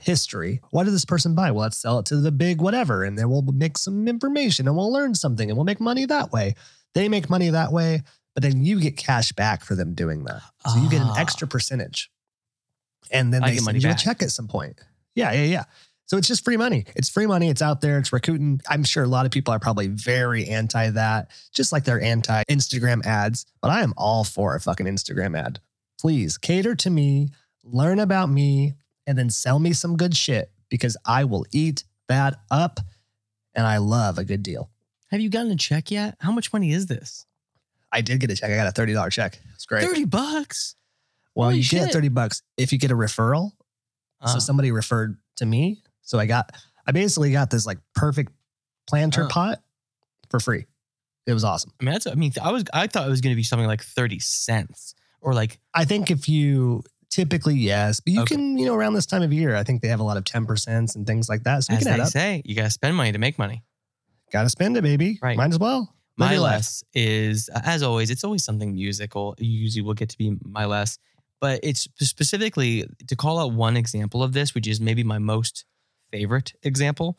[0.00, 0.60] history.
[0.70, 1.50] What did this person buy?
[1.50, 4.76] Well, let's sell it to the big whatever, and then we'll make some information, and
[4.76, 6.54] we'll learn something, and we'll make money that way.
[6.94, 8.02] They make money that way.
[8.34, 10.40] but then you get cash back for them doing that.
[10.68, 11.18] So you get an Ah.
[11.18, 12.08] extra percentage.
[13.10, 13.98] And then I they get send money you back.
[13.98, 14.78] a check at some point.
[15.16, 15.64] Yeah, yeah, yeah.
[16.08, 16.86] So it's just free money.
[16.96, 17.50] It's free money.
[17.50, 17.98] It's out there.
[17.98, 18.60] It's Rakuten.
[18.68, 22.42] I'm sure a lot of people are probably very anti that, just like they're anti
[22.50, 23.44] Instagram ads.
[23.60, 25.60] But I am all for a fucking Instagram ad.
[26.00, 27.28] Please cater to me,
[27.62, 28.72] learn about me,
[29.06, 32.80] and then sell me some good shit because I will eat that up.
[33.54, 34.70] And I love a good deal.
[35.10, 36.16] Have you gotten a check yet?
[36.20, 37.26] How much money is this?
[37.92, 38.50] I did get a check.
[38.50, 39.38] I got a thirty dollar check.
[39.54, 39.82] It's great.
[39.84, 40.74] 30 bucks.
[41.34, 41.80] well, Holy you shit.
[41.84, 43.52] get thirty bucks if you get a referral.
[44.22, 45.82] Uh, So somebody referred to me.
[46.08, 46.50] So I got,
[46.86, 48.32] I basically got this like perfect
[48.88, 49.28] planter Oh.
[49.28, 49.60] pot
[50.30, 50.64] for free.
[51.26, 51.70] It was awesome.
[51.78, 53.66] I mean, that's, I mean, I was, I thought it was going to be something
[53.66, 58.36] like 30 cents or like, I think if you typically, yes, but you Okay.
[58.36, 60.24] can, you know, around this time of year, I think they have a lot of
[60.24, 61.64] 10% and things like that.
[61.64, 63.62] So you as can they say, you got to spend money to make money.
[64.32, 65.18] Got to spend it, baby.
[65.22, 65.36] Right.
[65.36, 65.94] Might as well.
[66.16, 69.34] My less is, uh, as always, it's always something musical.
[69.38, 70.98] You usually will get to be my less,
[71.38, 75.64] but it's specifically to call out one example of this, which is maybe my most
[76.10, 77.18] favorite example,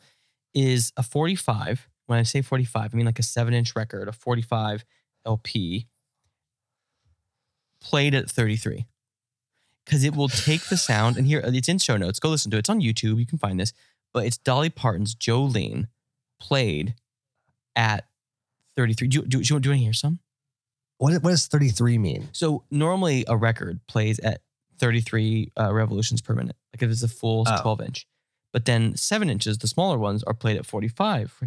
[0.54, 1.88] is a 45.
[2.06, 4.84] When I say 45, I mean like a seven inch record, a 45
[5.24, 5.86] LP
[7.80, 8.86] played at 33.
[9.84, 12.20] Because it will take the sound, and here it's in show notes.
[12.20, 12.60] Go listen to it.
[12.60, 13.18] It's on YouTube.
[13.18, 13.72] You can find this.
[14.12, 15.88] But it's Dolly Parton's Jolene
[16.40, 16.94] played
[17.74, 18.06] at
[18.76, 19.08] 33.
[19.08, 20.18] Do, you- do, do, you want to hear some?
[20.98, 22.28] What, what does 33 mean?
[22.32, 24.42] So normally a record plays at
[24.78, 27.62] 33 uh, revolutions per minute, like if it's a full Oh.
[27.62, 28.06] 12 inch.
[28.52, 31.40] But then seven inches, the smaller ones, are played at 45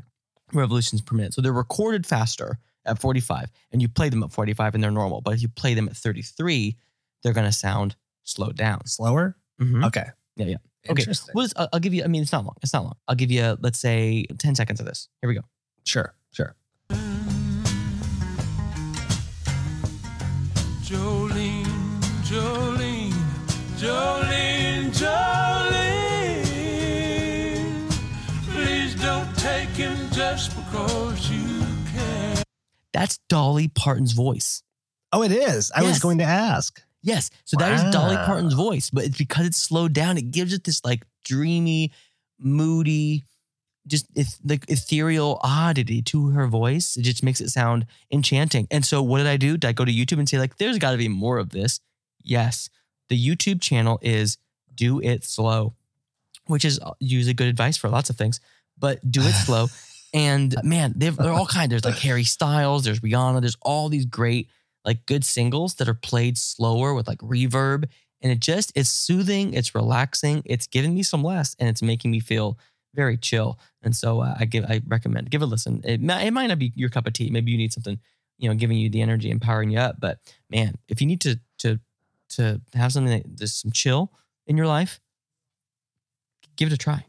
[0.53, 1.33] revolutions per minute.
[1.33, 5.21] So they're recorded faster at 45, and you play them at 45, and they're normal.
[5.21, 6.75] But if you play them at 33,
[7.23, 8.85] they're going to sound slowed down.
[8.85, 9.35] Slower?
[9.61, 9.85] Mhm.
[9.87, 10.05] Okay.
[10.35, 10.57] Yeah, yeah.
[10.89, 11.01] Okay.
[11.01, 11.33] Interesting.
[11.35, 12.03] Well, I'll I'll give you.
[12.03, 12.55] I mean, it's not long.
[12.61, 12.95] It's not long.
[13.07, 15.07] I'll give you, let's say, 10 seconds of this.
[15.21, 15.41] Here we go.
[15.85, 16.13] Sure.
[16.31, 16.55] Sure.
[20.83, 21.22] Jolene,
[32.93, 34.63] That's Dolly Parton's voice.
[35.11, 35.71] Oh, it is.
[35.75, 36.81] I was going to ask.
[37.01, 37.29] Yes.
[37.45, 40.17] So that is Dolly Parton's voice, but it's because it's slowed down.
[40.17, 41.91] It gives it this like dreamy,
[42.39, 43.25] moody,
[43.87, 46.95] just eth- like ethereal oddity to her voice.
[46.95, 48.67] It just makes it sound enchanting.
[48.71, 49.57] And so what did I do?
[49.57, 51.79] Did I go to YouTube and say like, there's got to be more of this?
[52.23, 52.69] Yes.
[53.09, 54.37] The YouTube channel is
[54.73, 55.73] Do It Slow,
[56.47, 58.39] which is uh, usually good advice for lots of things,
[58.77, 59.67] but do it slow.
[60.13, 61.71] And man, they've, they're all kind.
[61.71, 64.49] There's like Harry Styles, there's Rihanna, there's all these great
[64.85, 67.85] like good singles that are played slower with like reverb.
[68.21, 72.11] And it just it's soothing it's relaxing it's giving me some less and it's making
[72.11, 72.57] me feel
[72.93, 73.59] very chill.
[73.81, 75.81] And so uh, i give i recommend give it a listen.
[75.83, 77.29] It, might- it might not be your cup of tea.
[77.29, 77.99] Maybe you need something
[78.37, 79.99] you know giving you the energy empowering you up.
[79.99, 81.79] But man if you need to to
[82.29, 84.11] to have something that there's some chill
[84.47, 84.99] in your life
[86.55, 87.05] give it a try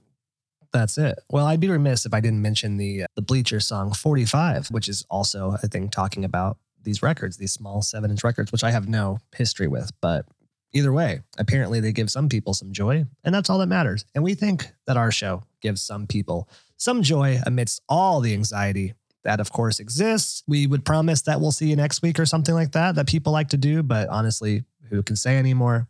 [0.75, 1.21] That's it.
[1.31, 4.89] Well, I'd be remiss if I didn't mention the uh, the Bleacher song 45, which
[4.89, 8.89] is also I think talking about these records, these small 7-inch records, which I have
[8.89, 10.27] no history with, but
[10.75, 14.05] either way, apparently they give some people some joy, and that's all that matters.
[14.17, 18.95] And we think that our show gives some people some joy amidst all the anxiety
[19.23, 20.43] that of course exists.
[20.49, 23.33] We would promise that we'll see you next week or something like that that people
[23.33, 25.87] like to do, but honestly, who can say anymore?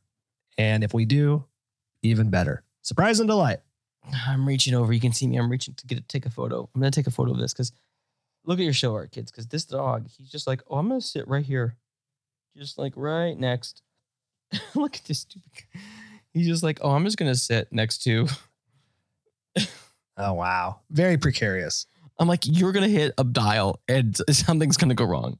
[0.58, 1.44] And if we do,
[2.02, 2.62] even better.
[2.82, 3.60] Surprise and delight.
[4.26, 6.80] I'm reaching over you can see me i'm reaching to get take a photo i'm
[6.80, 7.72] gonna take a photo of this because
[8.44, 11.00] look at your show art kids because this dog he's just like oh i'm gonna
[11.00, 11.76] sit right here
[12.56, 13.82] just like right next
[14.74, 15.48] look at this stupid
[16.32, 18.26] he's just like oh i'm just gonna sit next to
[20.16, 20.78] Oh wow.
[20.90, 21.86] Very precarious.
[22.20, 25.38] i'm like you're gonna hit a dial and something's gonna go wrong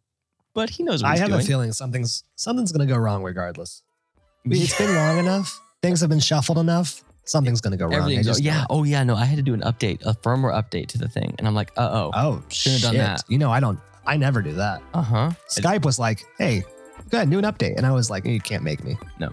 [0.54, 3.82] but he knows what I have doing a feeling something's something's gonna go wrong regardless.
[4.46, 5.58] It's been long enough.
[5.82, 7.02] Things have been shuffled enough.
[7.25, 7.95] Something's gonna go wrong.
[7.95, 10.53] I Everything's just yeah oh yeah no i had to do an update a firmware
[10.55, 12.72] update to the thing and i'm like uh-oh Oh Shouldn't shit.
[12.83, 13.25] have done that.
[13.29, 14.83] You know, I don't I never do that.
[14.93, 16.64] uh-huh Skype was like, hey,
[17.09, 17.77] go ahead, do an update.
[17.79, 18.99] And I was like, you can't make me.
[19.18, 19.31] No.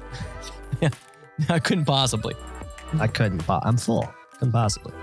[0.80, 0.90] yeah.
[1.50, 2.36] I couldn't possibly
[3.00, 3.44] I couldn't.
[3.50, 4.08] I'm full.
[4.40, 4.94] Couldn't possibly.